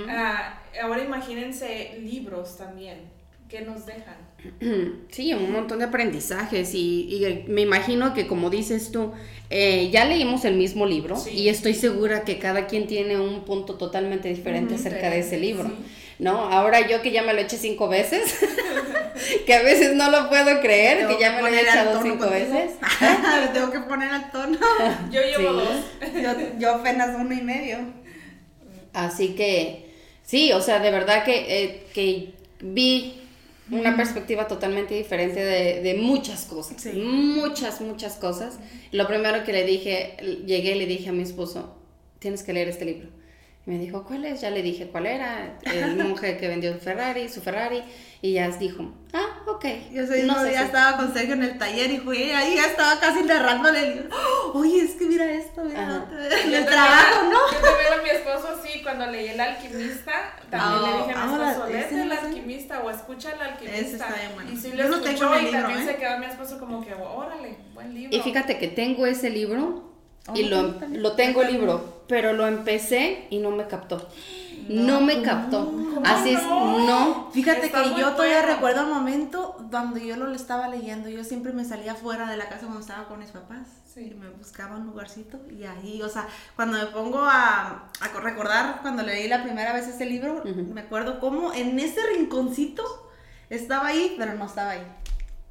[0.09, 3.09] Ah, ahora imagínense libros también,
[3.49, 4.16] ¿qué nos dejan?
[5.11, 9.12] Sí, un montón de aprendizajes y, y me imagino que como dices tú,
[9.51, 11.30] eh, ya leímos el mismo libro Sí.
[11.30, 15.40] y estoy segura que cada quien tiene un punto totalmente diferente acerca de ese sí.
[15.40, 15.70] libro,
[16.20, 16.38] ¿no?
[16.53, 18.32] Ahora yo que ya me lo eché cinco veces,
[19.46, 22.30] que a veces no lo puedo creer, que ya me lo he echado cinco contigo.
[22.30, 22.76] veces.
[23.40, 24.59] Me tengo que poner al tono.
[25.11, 25.66] Yo llevo Sí.
[25.66, 26.22] dos.
[26.22, 27.78] Yo, yo apenas uno y medio.
[28.92, 29.90] Así que,
[30.22, 33.14] sí, o sea, de verdad que, eh, que vi
[33.71, 36.81] una perspectiva totalmente diferente de, de muchas cosas.
[36.81, 36.93] Sí.
[36.93, 38.59] Muchas, muchas cosas.
[38.93, 40.16] Lo primero que le dije,
[40.47, 41.77] llegué y le dije a mi esposo,
[42.19, 43.09] tienes que leer este libro.
[43.69, 44.41] Me dijo, ¿cuál es?
[44.41, 47.83] Ya le dije cuál era, el monje que vendió Ferrari, su Ferrari,
[48.23, 49.64] y ya dijo, ah, ok.
[49.93, 52.31] Yo soy no no sé ya si- estaba con Sergio en el taller y fui
[52.33, 54.16] ahí, ya estaba casi narrándole el libro.
[54.16, 54.59] ¡Oh!
[54.59, 55.97] Oye, es que mira esto, mira, Ajá.
[56.07, 56.16] otro".
[56.19, 57.39] Yo el también- trabajo, ¿no?
[57.53, 60.12] Yo también a mi esposo así, cuando leí El Alquimista,
[60.51, 62.12] también Ah, le dije a mi esposo, léete no El.
[62.12, 63.81] Alquimista o escucha El Alquimista.
[64.07, 64.51] Está bien bueno.
[64.51, 65.93] Y sí Yo lo no tengo escuchó en el y libro, también ¿eh?
[65.93, 68.16] se quedó mi esposo como que, órale, buen libro.
[68.16, 69.93] Y fíjate que tengo ese libro
[70.35, 71.03] y Oh, lo, también.
[71.03, 74.07] lo tengo el libro, pero lo empecé y no me captó.
[74.68, 75.72] No, me captó.
[76.05, 77.31] Así es, no.
[77.33, 78.55] Fíjate Está que yo todavía bueno.
[78.55, 81.09] recuerdo el momento cuando yo lo estaba leyendo.
[81.09, 83.66] Yo siempre me salía fuera de la casa cuando estaba con mis papás.
[83.95, 84.11] Sí.
[84.12, 88.20] Y me buscaba un lugarcito y ahí, o sea, cuando me pongo a, a co-
[88.20, 92.85] recordar cuando leí la primera vez ese libro, me acuerdo cómo en ese rinconcito
[93.49, 94.87] estaba ahí, pero no estaba ahí.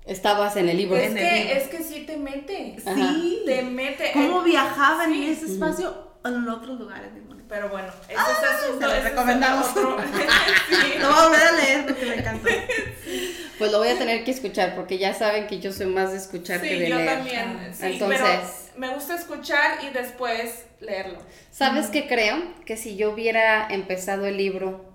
[0.07, 0.95] Estabas en el libro.
[0.97, 1.55] Es En el que, libro.
[1.59, 2.75] es que sí te mete.
[2.85, 3.13] Ajá.
[3.13, 3.43] Sí.
[3.45, 4.11] Te mete.
[4.13, 5.13] Cómo viajaba sí.
[5.25, 7.13] en ese espacio en otros lugares.
[7.13, 7.45] bien bonito.
[7.49, 8.87] Pero bueno, ese es se asunto.
[8.87, 9.67] lo es recomendamos.
[9.69, 9.97] otro-
[10.69, 10.99] sí.
[10.99, 12.49] Lo voy a volver a leer porque me encantó.
[13.57, 16.17] Pues lo voy a tener que escuchar porque ya saben que yo soy más de
[16.17, 17.09] escuchar que Sí, de yo leer.
[17.17, 17.39] también.
[17.59, 18.41] Ah, Sí, entonces- pero
[18.77, 21.17] me gusta escuchar y después leerlo.
[21.51, 22.37] ¿Sabes qué creo?
[22.65, 24.85] Que si yo hubiera empezado el libro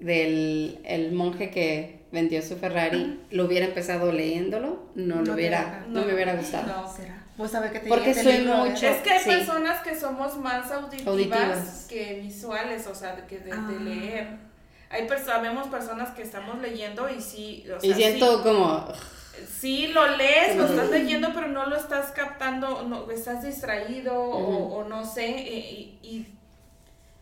[0.00, 5.60] del el monje que vendió su Ferrari, lo hubiera empezado leyéndolo, no, No lo hubiera,
[5.60, 6.82] hubiera- no, me hubiera gustado.
[6.82, 6.92] No.
[6.96, 7.18] ¿Será?
[7.36, 9.30] Pues a ver qué te Porque soy libro, mucho- Es que hay Sí.
[9.30, 11.86] personas que somos más auditivas, Auditivas.
[11.88, 13.70] que visuales, o sea, que de, de Ah.
[13.80, 14.28] leer.
[14.90, 18.86] Hay sabemos personas que estamos leyendo y sí, o sea, y siento como...
[19.48, 24.12] sí, sí lo lees, lo estás leyendo, pero no lo estás captando, no, estás distraído
[24.14, 26.34] o, o no sé, y, y- y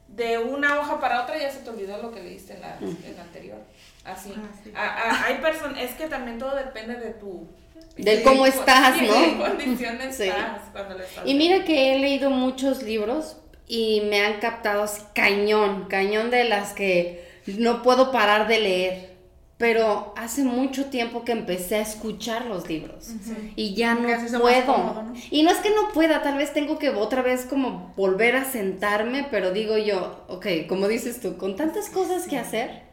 [0.09, 3.16] de una hoja para otra ya se te olvidó lo que leíste en la, en
[3.16, 3.59] la anterior.
[4.05, 4.32] Así.
[4.36, 4.72] Ah, sí.
[4.74, 7.48] A- a- hay personas, es que también todo depende de tu...
[7.96, 9.14] Del sí, cómo estás, ¿no?
[9.14, 10.22] ¿En qué condiciones Sí.
[10.24, 13.36] estás cuando le estás Y mira que he leído muchos libros
[13.66, 19.11] y me han captado así, cañón, cañón de las que no puedo parar de leer.
[19.59, 23.11] Pero hace mucho tiempo que empecé a escuchar los libros
[23.57, 24.64] y ya no puedo.
[24.64, 25.12] cómodo, ¿no?
[25.30, 28.46] Y no es que no pueda, tal vez tengo que otra vez como volver a
[28.46, 32.84] sentarme, pero digo yo, ok, como dices tú, con tantas cosas que hacer,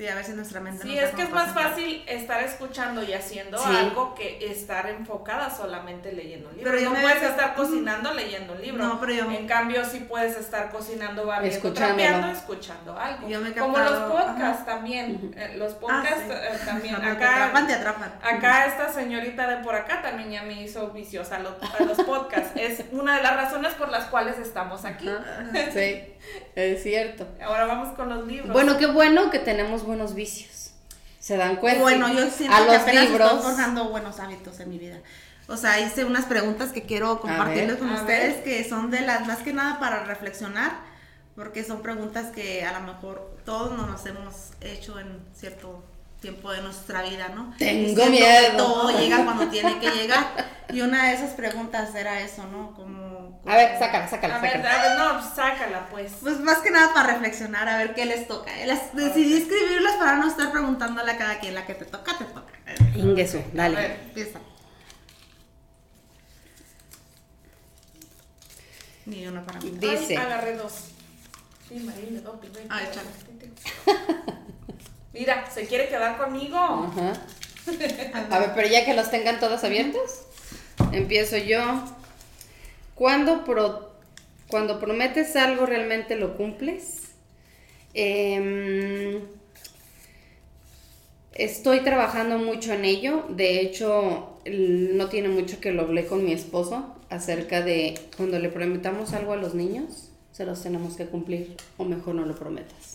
[0.00, 0.08] Sí.
[0.08, 3.12] A ver si nuestra mente Sí, nos es que es más fácil estar escuchando y
[3.12, 3.68] haciendo Sí.
[3.76, 6.70] algo que estar enfocada solamente leyendo un libro.
[6.70, 8.82] Pero yo no me puedes estar cocinando leyendo un libro.
[8.84, 13.28] No, pero yo- En cambio, sí puedes estar cocinando, barriendo, trapeando, escuchando algo.
[13.28, 15.34] Yo me he Como los podcasts también.
[15.36, 16.32] eh, los podcasts Ah, sí.
[16.54, 16.94] eh, también.
[16.96, 18.12] Cuando te atrapan, te Acá, atrapan.
[18.22, 21.98] acá esta señorita de por acá también ya me hizo viciosa a los, a los
[22.02, 22.52] podcasts.
[22.56, 25.08] es una de las razones por las cuales estamos aquí.
[25.08, 26.02] ajá, sí,
[26.54, 27.26] es cierto.
[27.42, 28.52] Ahora vamos con los libros.
[28.52, 30.70] Bueno, qué bueno que tenemos buenos vicios.
[31.18, 31.82] ¿Se dan cuenta?
[31.82, 33.32] Bueno, yo siento a que los apenas libros.
[33.32, 35.00] estoy forjando buenos hábitos en mi vida.
[35.48, 38.44] O sea, hice unas preguntas que quiero compartirles ver, con ustedes, ver.
[38.44, 40.70] que son de las más que nada para reflexionar,
[41.34, 45.82] porque son preguntas que a lo mejor todos nos hemos hecho en cierto
[46.20, 47.54] tiempo de nuestra vida, ¿no?
[47.58, 48.56] Tengo que miedo.
[48.56, 50.26] Todo llega cuando tiene que llegar.
[50.72, 52.72] Y una de esas preguntas era eso, ¿no?
[52.74, 54.74] Como, A ver, sácala, sácala, a ver, sácala.
[54.74, 56.12] a ver, no, sácala pues.
[56.20, 58.52] Pues más que nada para reflexionar, a ver qué les toca.
[58.66, 62.24] Las, decidí escribirlas para no estar preguntándole a cada quien la que te toca, te
[62.26, 62.52] toca.
[62.94, 63.76] Ingueso, A dale.
[63.76, 64.00] ver.
[64.04, 64.38] Empieza.
[69.06, 69.70] Ni una para mí.
[69.72, 70.16] Dice.
[70.16, 70.72] Ay, agarré dos.
[71.68, 72.68] Sí, Marín, doy, doy.
[75.12, 76.56] Mira, ¿se quiere quedar conmigo?
[76.56, 77.12] Ajá.
[78.30, 80.22] A ver, pero ya que los tengan todos abiertos,
[80.92, 81.60] empiezo yo.
[82.94, 83.90] Cuando, pro-
[84.48, 87.02] cuando prometes algo, ¿realmente lo cumples?
[87.94, 89.20] Em,
[91.34, 93.24] estoy trabajando mucho en ello.
[93.30, 98.48] De hecho, no tiene mucho que lo hablé con mi esposo acerca de cuando le
[98.48, 102.89] prometamos algo a los niños, se los tenemos que cumplir o mejor no lo prometas.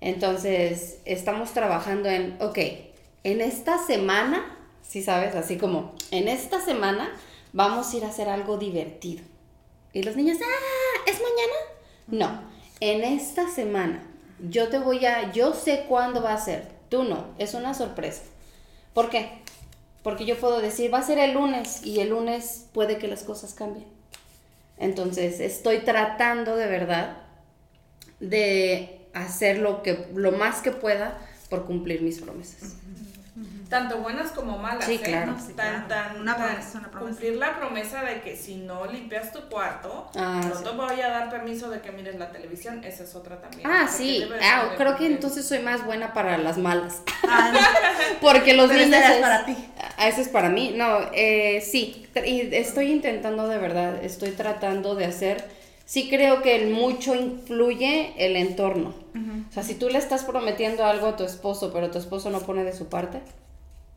[0.00, 2.58] Entonces, estamos trabajando en, ok,
[3.24, 7.10] en esta semana, si sabes, así como, en esta semana
[7.52, 9.22] vamos a ir a hacer algo divertido.
[9.92, 11.58] Y los niños, ah, ¿es mañana?
[12.06, 12.42] No,
[12.80, 14.02] en esta semana
[14.38, 18.22] yo te voy a, yo sé cuándo va a ser, tú no, es una sorpresa.
[18.94, 19.42] ¿Por qué?
[20.02, 23.24] Porque yo puedo decir, va a ser el lunes y el lunes puede que las
[23.24, 23.86] cosas cambien.
[24.78, 27.16] Entonces, estoy tratando de verdad
[28.20, 31.18] de hacer lo, que, lo más que pueda
[31.50, 32.76] por cumplir mis promesas.
[33.68, 34.86] Tanto buenas como malas.
[34.86, 35.00] Sí, ¿eh?
[35.04, 35.34] claro.
[35.34, 35.84] Tan, Sí, claro.
[35.88, 37.10] tan, Una tan- promesa, una promesa.
[37.20, 40.64] Cumplir la promesa de que si no limpias tu cuarto, Ah, no sí.
[40.64, 42.82] te voy a dar permiso de que mires la televisión.
[42.82, 43.66] Esa es otra también.
[43.70, 44.28] Ah, Porque sí.
[44.42, 47.02] Ah, creo que entonces soy más buena para las malas.
[47.28, 47.58] Ah, no.
[48.22, 48.96] Porque los Pero niños.
[49.00, 49.56] era es- para ti.
[50.02, 50.72] Eso es para mí.
[50.74, 52.06] No, eh, sí.
[52.24, 54.02] y estoy intentando de verdad.
[54.02, 55.57] Estoy tratando de hacer.
[55.88, 58.92] Sí creo que en mucho influye el entorno.
[59.48, 62.40] O sea, si tú le estás prometiendo algo a tu esposo, pero tu esposo no
[62.40, 63.20] pone de su parte,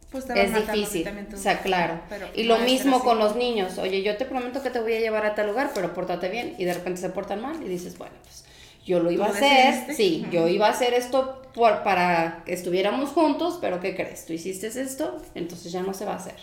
[0.10, 1.04] Pues es difícil.
[1.36, 2.00] O sea, claro.
[2.08, 3.78] Pero y lo mismo con los niños.
[3.78, 6.56] Oye, yo te prometo que te voy a llevar a tal lugar, pero pórtate bien.
[6.58, 8.46] Y de repente se portan mal y dices, bueno, pues
[8.86, 9.74] yo lo iba a hacer.
[9.88, 9.94] decidiste.
[9.96, 14.26] Sí, yo iba a hacer esto por- para que estuviéramos juntos, pero ¿qué crees?
[14.26, 16.36] Tú hiciste esto, entonces ya no se va a hacer.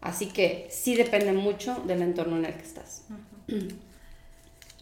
[0.00, 3.04] Así que sí depende mucho del entorno en el que estás.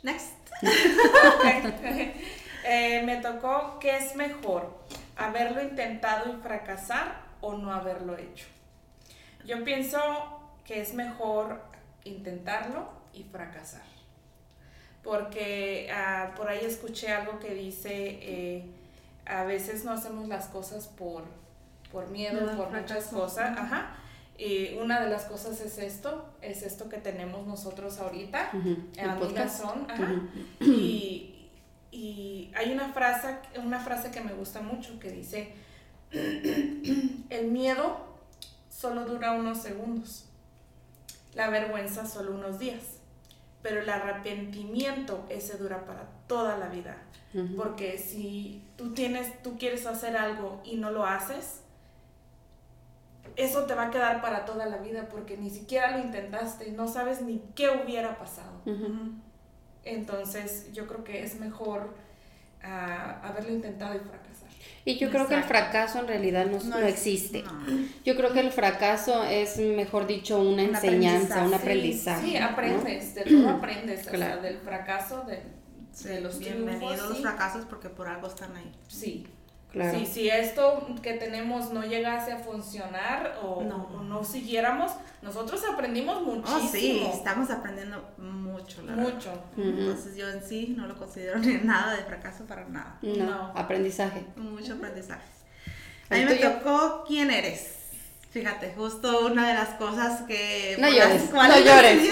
[0.02, 0.32] Next.
[2.62, 4.78] Eh, me tocó que es mejor
[5.16, 8.46] haberlo intentado y fracasar o no haberlo hecho.
[9.46, 9.98] Yo pienso
[10.64, 11.62] que es mejor
[12.04, 13.82] intentarlo y fracasar.
[15.02, 18.64] Porque ah, por ahí escuché algo que dice, eh,
[19.24, 21.24] a veces no hacemos las cosas por,
[21.90, 23.56] por miedo, por muchas cosas.
[23.56, 23.96] Ajá.
[24.40, 28.50] Y una de las cosas es esto, es esto que tenemos nosotros ahorita.
[28.96, 29.60] El Amigas podcast.
[29.60, 30.22] son, ajá.
[30.60, 31.50] Y,
[31.90, 35.52] y hay una frase, una frase que me gusta mucho que dice,
[36.10, 37.98] el miedo
[38.70, 40.24] solo dura unos segundos,
[41.34, 42.82] la vergüenza solo unos días,
[43.60, 46.96] pero el arrepentimiento ese dura para toda la vida.
[47.56, 51.60] Porque si tú tienes, tú quieres hacer algo y no lo haces,
[53.36, 56.88] eso te va a quedar para toda la vida porque ni siquiera lo intentaste, no
[56.88, 58.60] sabes ni qué hubiera pasado.
[59.84, 61.94] Entonces yo creo que es mejor
[62.62, 64.48] ah, haberlo intentado y fracasar.
[64.84, 67.42] Y yo creo que el fracaso en realidad no, no existe.
[67.42, 67.86] no.
[68.04, 72.26] Yo creo que el fracaso es, mejor dicho, una Un enseñanza, un aprendizaje.
[72.26, 72.46] Sí, ¿no?
[72.46, 75.42] aprendes, de todo aprendes, o sea, del fracaso, de,
[76.08, 77.22] de los Bienvenidos triunfos, los sí.
[77.22, 78.72] fracasos porque por algo están ahí.
[78.88, 79.26] Sí.
[79.72, 79.96] Claro.
[79.98, 83.88] Sí, si esto que tenemos no llegase a funcionar o No.
[83.94, 84.90] o no siguiéramos,
[85.22, 86.60] nosotros aprendimos muchísimo.
[86.64, 89.12] Oh, sí, estamos aprendiendo mucho, la verdad.
[89.14, 89.32] Mucho.
[89.56, 92.98] Entonces yo en sí no lo considero ni nada de fracaso para nada.
[93.02, 93.52] No, No.
[93.54, 94.24] aprendizaje.
[94.36, 95.22] Mucho aprendizaje.
[96.08, 97.76] A ¿El mí me tocó quién eres.
[98.32, 100.76] Fíjate, justo una de las cosas que...
[100.80, 101.96] No por las llores, no llores.
[101.96, 102.10] No llores,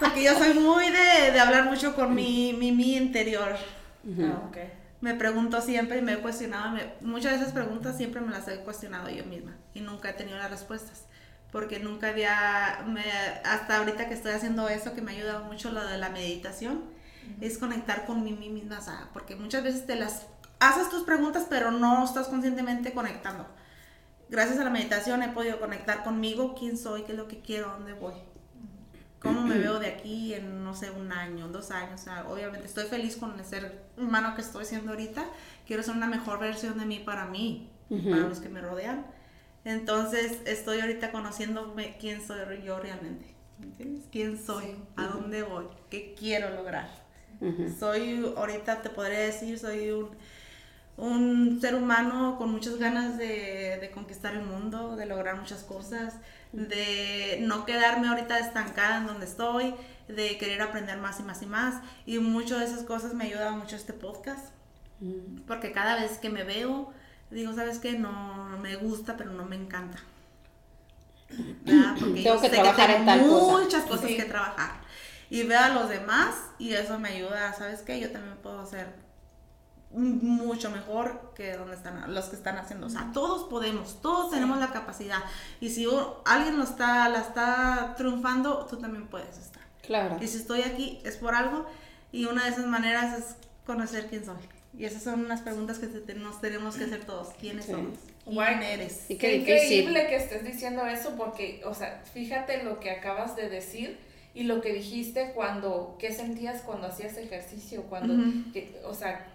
[0.00, 3.54] Porque yo soy muy de, de hablar mucho con mi, mi, mi interior.
[4.04, 4.22] Ujú.
[4.24, 4.56] Ah, ok.
[5.02, 8.48] Me pregunto siempre y me he cuestionado, me- muchas de esas preguntas siempre me las
[8.48, 11.06] he cuestionado yo misma y nunca he tenido las respuestas.
[11.50, 13.02] Porque nunca había, me-
[13.44, 16.84] hasta ahorita que estoy haciendo eso, que me ha ayudado mucho lo de la meditación,
[17.42, 20.26] es conectar con mí misma, o sea, porque muchas veces te las
[20.60, 23.46] haces tus preguntas, pero no estás conscientemente conectando.
[24.30, 27.68] Gracias a la meditación he podido conectar conmigo, quién soy, qué es lo que quiero,
[27.72, 28.14] dónde voy.
[29.22, 32.00] ¿Cómo me veo de aquí en, no sé, un año, dos años?
[32.00, 35.24] O sea, obviamente estoy feliz con el ser humano que estoy siendo ahorita.
[35.66, 38.10] Quiero ser una mejor versión de mí para mí, y Ujú.
[38.10, 39.06] para los que me rodean.
[39.64, 43.26] Entonces, estoy ahorita conociéndome quién soy yo realmente.
[43.58, 44.04] ¿me ¿Entiendes?
[44.10, 44.64] ¿Quién soy?
[44.64, 44.76] Sí.
[44.96, 45.66] ¿A dónde voy?
[45.88, 46.88] ¿Qué quiero lograr?
[47.40, 47.68] Ujú.
[47.78, 50.10] Soy, ahorita te podría decir, soy un,
[50.96, 56.16] un ser humano con muchas ganas de, de conquistar el mundo, de lograr muchas cosas,
[56.52, 59.74] de no quedarme ahorita estancada en donde estoy,
[60.08, 61.76] de querer aprender más y más y más.
[62.06, 64.48] Y muchas de esas cosas me ayuda mucho este podcast,
[65.00, 65.40] Mm.
[65.48, 66.92] porque cada vez que me veo,
[67.30, 67.92] digo, ¿sabes qué?
[67.98, 69.98] No me gusta, pero no me encanta.
[71.30, 71.94] ¿Verdad?
[71.98, 73.58] Porque Tengo yo que sé trabajar tengo en tal cosa.
[73.62, 74.16] muchas cosas Sí.
[74.16, 74.82] que trabajar.
[75.30, 77.98] Y veo a los demás y eso me ayuda, ¿sabes qué?
[77.98, 78.92] Yo también puedo hacer
[79.94, 82.86] mucho mejor que donde están los que están haciendo.
[82.86, 85.18] O sea, todos podemos, todos tenemos la capacidad.
[85.60, 85.86] Y si
[86.24, 89.62] alguien lo está, la está triunfando, tú también puedes estar.
[89.82, 90.16] Claro.
[90.20, 91.66] Y si estoy aquí es por algo
[92.12, 93.36] y una de esas maneras es
[93.66, 94.36] conocer quién soy.
[94.78, 97.28] Y esas son unas preguntas que te- nos tenemos que hacer todos.
[97.38, 97.72] ¿Quiénes Sí.
[97.72, 97.98] somos?
[98.24, 99.04] ¿Quién eres?
[99.10, 103.36] Y Qué, qué increíble que estés diciendo eso porque, o sea, fíjate lo que acabas
[103.36, 103.98] de decir
[104.32, 108.52] y lo que dijiste cuando, qué sentías cuando hacías ejercicio, cuando, Ujú.
[108.52, 109.26] que, o sea,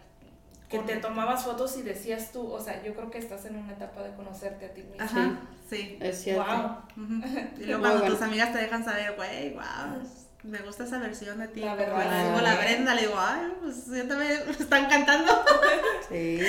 [0.69, 3.73] que te tomabas fotos y decías tú, o sea, yo creo que estás en una
[3.73, 5.01] etapa de conocerte a ti mismo.
[5.03, 5.39] Ajá,
[5.69, 5.97] sí.
[6.01, 6.43] Es cierto.
[6.43, 6.77] Wow.
[7.59, 8.13] Y luego cuando bueno.
[8.15, 10.01] tus amigas te dejan saber, güey, wow,
[10.43, 11.61] me gusta esa versión de ti.
[11.61, 15.31] La verdad, Cuando digo la Brenda, le digo, ay, pues yo también están cantando.
[16.09, 16.39] Sí.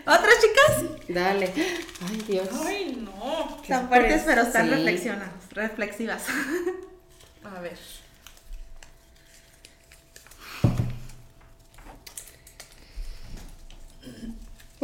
[0.00, 1.06] ¿Otras chicas?
[1.08, 1.52] Dale.
[2.08, 2.48] Ay, Dios.
[2.66, 3.56] Ay, no.
[3.58, 4.70] Qué Están fuertes, pero están Sí.
[4.74, 6.24] reflexionas, reflexivas.
[7.44, 7.78] A ver.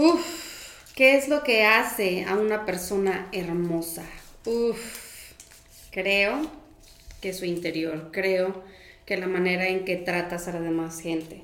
[0.03, 4.07] Uf, ¿qué es lo que hace a una persona hermosa?
[4.47, 5.33] Uf,
[5.91, 6.41] creo
[7.21, 8.65] que su interior, creo
[9.05, 11.43] que la manera en que tratas a la demás gente,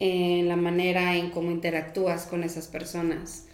[0.00, 3.44] en la manera en cómo interactúas con esas personas,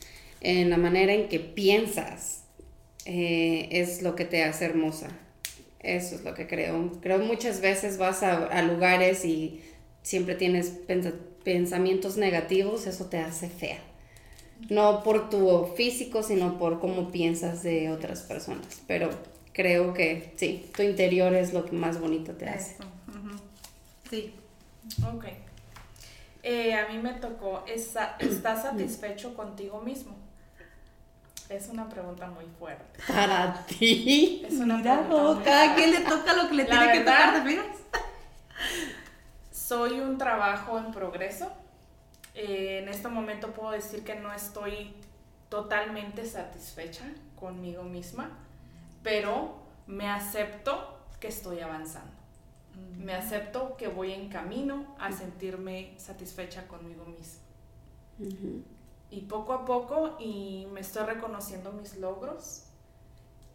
[0.40, 2.44] en la manera en que piensas,
[3.06, 5.08] eh, es lo que te hace hermosa.
[5.80, 6.92] Eso es lo que creo.
[7.02, 9.62] Creo muchas veces vas a, a lugares y
[10.02, 13.78] siempre tienes pensa- pensamientos negativos, eso te hace fea.
[14.70, 18.82] No por tu físico, sino por cómo piensas de otras personas.
[18.86, 19.10] Pero
[19.52, 22.74] creo que sí, tu interior es lo que más bonito te hace.
[22.74, 22.84] Eso.
[24.10, 24.34] Sí.
[25.14, 25.24] Ok.
[26.42, 30.16] Eh, a mí me tocó, esa- ¿estás satisfecho contigo mismo?
[31.48, 32.84] Es una pregunta muy fuerte.
[33.06, 34.42] Para ti.
[34.46, 35.82] Es una Mira, pregunta cada fuerte.
[35.90, 37.66] quien le toca lo que le La tiene que tocar, ¿te fijas?
[39.52, 41.50] Soy un trabajo en progreso.
[42.40, 44.94] Eh, en este momento puedo decir que no estoy
[45.48, 48.30] totalmente satisfecha conmigo misma,
[49.02, 49.56] pero
[49.88, 52.12] me acepto que estoy avanzando.
[52.96, 57.42] Me acepto que voy en camino a sentirme satisfecha conmigo misma.
[59.10, 62.66] Y poco a poco y me estoy reconociendo mis logros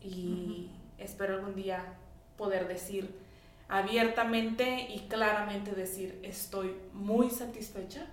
[0.01, 1.93] y espero algún día
[2.35, 3.17] poder decir
[3.69, 8.05] abiertamente y claramente decir estoy muy satisfecha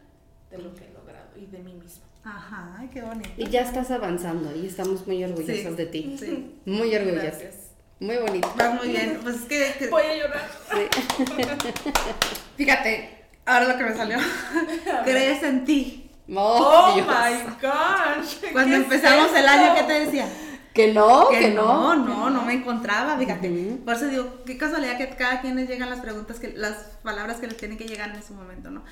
[0.51, 2.05] de lo que he logrado y de mí misma.
[2.25, 3.31] Ajá, qué bonito.
[3.37, 5.75] Y ya estás avanzando y estamos muy orgullosos Sí.
[5.77, 6.17] de ti.
[6.19, 7.23] Sí, Muy orgullosas.
[7.39, 7.55] Gracias.
[7.99, 8.53] Muy bonito.
[8.61, 9.19] va muy bien.
[9.23, 10.49] Pues es que, que- Voy a llorar.
[12.57, 14.19] fíjate, ahora lo que me salió.
[15.05, 16.11] Crees en ti.
[16.35, 17.07] Oh Dios.
[17.07, 18.53] my gosh.
[18.53, 19.75] Cuando ¿qué empezamos es el año?
[19.75, 20.29] ¿qué te decía?
[20.73, 22.05] Que no, que, que no, no.
[22.07, 23.49] no, no me encontraba, fíjate.
[23.85, 27.39] Por eso digo, qué casualidad que cada quien les llegan las preguntas, que las palabras
[27.39, 28.85] que les tienen que llegar en ese momento, ¿no?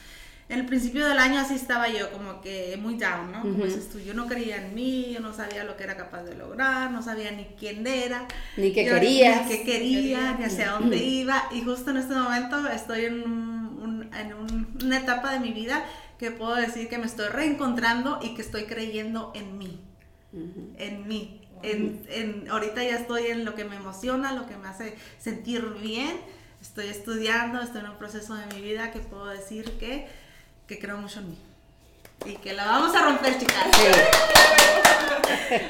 [0.48, 3.42] En el principio del año así estaba yo, como que muy down, ¿no?
[3.42, 6.22] Como dices tú, yo no creía en mí, yo no sabía lo que era capaz
[6.22, 8.26] de lograr, no sabía ni quién era.
[8.56, 9.46] Ni qué querías.
[9.46, 11.48] Ni qué quería, ni hacia dónde iba.
[11.52, 15.52] Y justo en este momento estoy en, un- un- en un- una etapa de mi
[15.52, 15.84] vida
[16.18, 19.80] que puedo decir que me estoy reencontrando y que estoy creyendo en mí
[20.78, 21.40] en mí.
[21.62, 25.62] En, en- ahorita ya estoy en lo que me emociona, lo que me hace sentir
[25.82, 26.16] bien.
[26.62, 30.08] Estoy estudiando, estoy en un proceso de mi vida que puedo decir que,
[30.68, 31.38] que creo mucho en mí.
[32.26, 33.66] Y que la vamos a romper, chicas.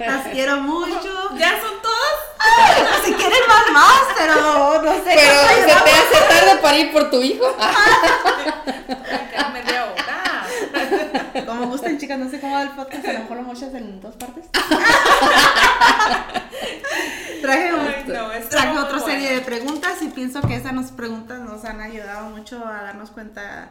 [0.01, 1.36] Las quiero mucho.
[1.38, 3.05] ¿Ya son todas?
[3.05, 5.14] Si quieren más, más, pero no sé.
[5.14, 7.46] Pero se te hace tarde para ir por tu hijo.
[9.53, 11.44] Media hora.
[11.46, 14.01] Como gusten, chicas, no sé cómo va el podcast, a lo mejor lo muchas en
[14.01, 14.46] dos partes.
[17.40, 17.70] traje Ay,
[18.74, 19.07] no, otra bueno.
[19.07, 23.11] serie de preguntas y pienso que esas nos preguntas nos han ayudado mucho a darnos
[23.11, 23.70] cuenta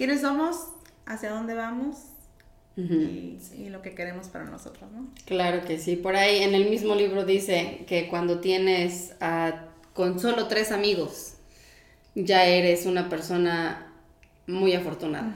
[0.00, 0.56] quiénes somos,
[1.04, 1.98] hacia dónde vamos
[2.74, 5.08] y, y lo que queremos para nosotros, ¿no?
[5.26, 5.94] Claro que sí.
[5.94, 9.12] Por ahí en el mismo libro dice que cuando tienes
[9.92, 11.34] con solo tres amigos,
[12.14, 13.92] ya eres una persona
[14.46, 15.34] muy afortunada.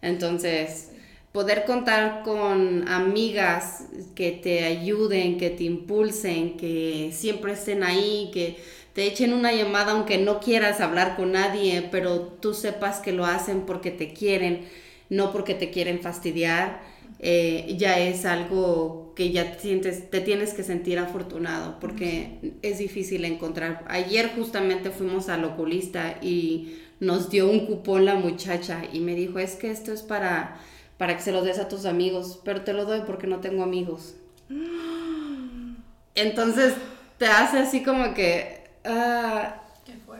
[0.00, 0.90] Entonces,
[1.30, 3.84] poder contar con amigas
[4.16, 8.56] que te ayuden, que te impulsen, que siempre estén ahí, que
[8.92, 13.24] te echen una llamada aunque no quieras hablar con nadie, pero tú sepas que lo
[13.24, 14.66] hacen porque te quieren,
[15.08, 16.80] no porque te quieren fastidiar,
[17.18, 22.78] eh, ya es algo que ya te sientes, te tienes que sentir afortunado porque es
[22.78, 23.84] difícil encontrar.
[23.88, 29.38] Ayer justamente fuimos al oculista y nos dio un cupón la muchacha y me dijo,
[29.38, 30.60] es que esto es para,
[30.98, 33.62] para que se lo des a tus amigos, pero te lo doy porque no tengo
[33.62, 34.16] amigos.
[36.14, 36.74] Entonces
[37.18, 38.61] te hace así como que...
[38.84, 39.62] ah,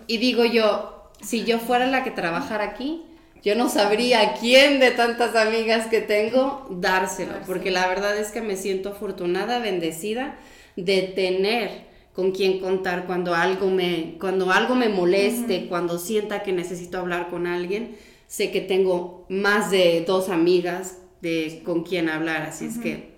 [0.06, 3.04] y digo yo, si yo fuera la que trabajara aquí,
[3.42, 8.30] yo no sabría a quién de tantas amigas que tengo dárselo, porque la verdad es
[8.30, 10.36] que me siento afortunada, bendecida
[10.76, 16.52] de tener con quien contar cuando algo me cuando algo me moleste, cuando sienta que
[16.52, 17.96] necesito hablar con alguien,
[18.28, 23.12] sé que tengo más de dos amigas de con quien hablar, así es que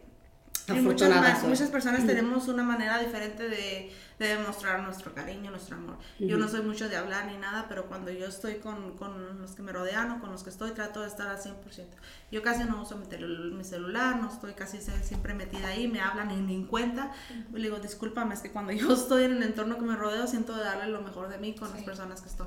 [0.69, 5.97] muchas, afortunada muchas personas tenemos una manera diferente de, de demostrar nuestro cariño, nuestro amor.
[6.19, 9.53] Yo no soy mucho de hablar ni nada, pero cuando yo estoy con, con los
[9.53, 11.55] que me rodean o con los que estoy, trato de estar al 100%.
[12.31, 13.07] Yo casi no uso mi,
[13.53, 17.13] mi celular, no estoy casi siempre metida ahí, me hablan y ni en cuenta.
[17.53, 20.27] Y le digo, discúlpame, es que cuando yo estoy en el entorno que me rodeo,
[20.27, 22.47] siento de darle lo mejor de mí con las personas que estoy.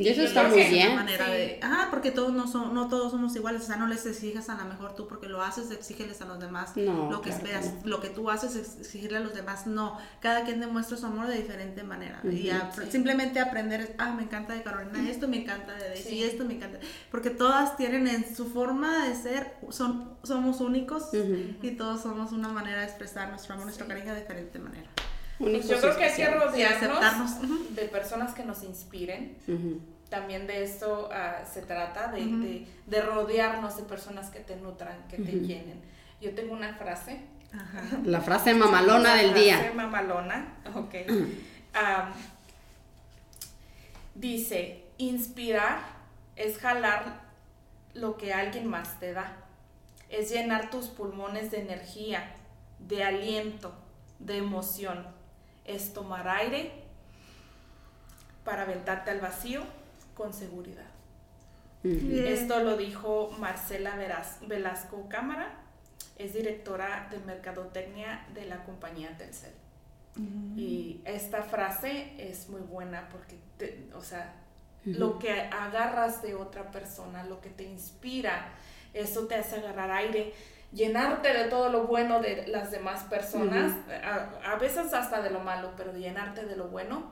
[0.00, 0.94] Y eso está muy que es una bien.
[0.96, 1.30] manera Sí.
[1.32, 4.48] de, ah, porque todos no son, no todos somos iguales, o sea, no les exiges
[4.48, 7.20] a lo mejor tú porque lo haces, exígeles a los demás No, lo que claro
[7.22, 7.88] que esperas, no.
[7.90, 11.26] lo que tú haces es exigirle a los demás, no, cada quien demuestra su amor
[11.26, 12.50] de diferente manera y
[12.90, 16.22] simplemente aprender, ah, me encanta de Carolina esto, me encanta de Daisy Sí.
[16.24, 16.78] esto, me encanta,
[17.10, 21.10] porque todas tienen en su forma de ser, son, somos únicos
[21.62, 24.88] y todos somos una manera de expresar nuestro amor, nuestro cariño de diferente manera.
[25.40, 29.36] Pues yo creo que hay que rodearnos de personas que nos inspiren.
[30.08, 35.06] También de esto ah, se trata, de, de- de rodearnos de personas que te nutran,
[35.08, 35.80] que te llenen.
[36.20, 37.20] Yo tengo una frase.
[37.52, 37.82] Ajá.
[38.04, 39.72] La frase mamalona del frase día.
[39.74, 40.94] mamalona, ok.
[44.14, 45.78] Dice, inspirar
[46.36, 47.20] es jalar
[47.94, 49.36] lo que alguien más te da.
[50.08, 52.34] Es llenar tus pulmones de energía,
[52.80, 53.72] de aliento,
[54.18, 55.06] de emoción.
[55.64, 56.72] Es tomar aire
[58.44, 59.62] para aventarte al vacío
[60.14, 60.86] con seguridad.
[61.82, 62.26] Bien.
[62.26, 65.56] Esto lo dijo Marcela Veraz- Velasco Cámara.
[66.18, 69.54] es directora de mercadotecnia de la compañía Telcel.
[70.54, 74.34] Y esta frase es muy buena porque, te- o sea,
[74.84, 78.50] lo que agarras de otra persona, lo que te inspira,
[78.92, 80.34] eso te hace agarrar aire,
[80.72, 83.72] llenarte de todo lo bueno de las demás personas,
[84.04, 87.10] a, a veces hasta de lo malo, pero llenarte de lo bueno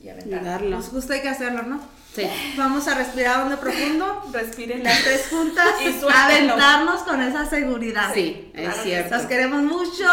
[0.00, 0.44] y Y aventar.
[0.44, 0.76] darlo.
[0.76, 1.80] Pues justo hay que hacerlo, ¿no?
[2.14, 2.28] Sí.
[2.58, 4.22] Vamos a respirar hondo profundo.
[4.32, 5.66] Respiren Las tres juntas.
[5.80, 6.12] Y suéltenlo.
[6.52, 8.10] aventarnos con esa seguridad.
[8.12, 9.16] Sí, es Claro que cierto.
[9.16, 10.04] Los queremos mucho.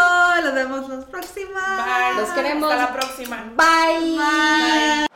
[0.42, 2.10] Los vemos la próxima.
[2.14, 2.20] Bye.
[2.22, 2.72] Los queremos.
[2.72, 3.52] Hasta la próxima.
[3.54, 4.16] Bye.
[4.16, 5.06] Bye.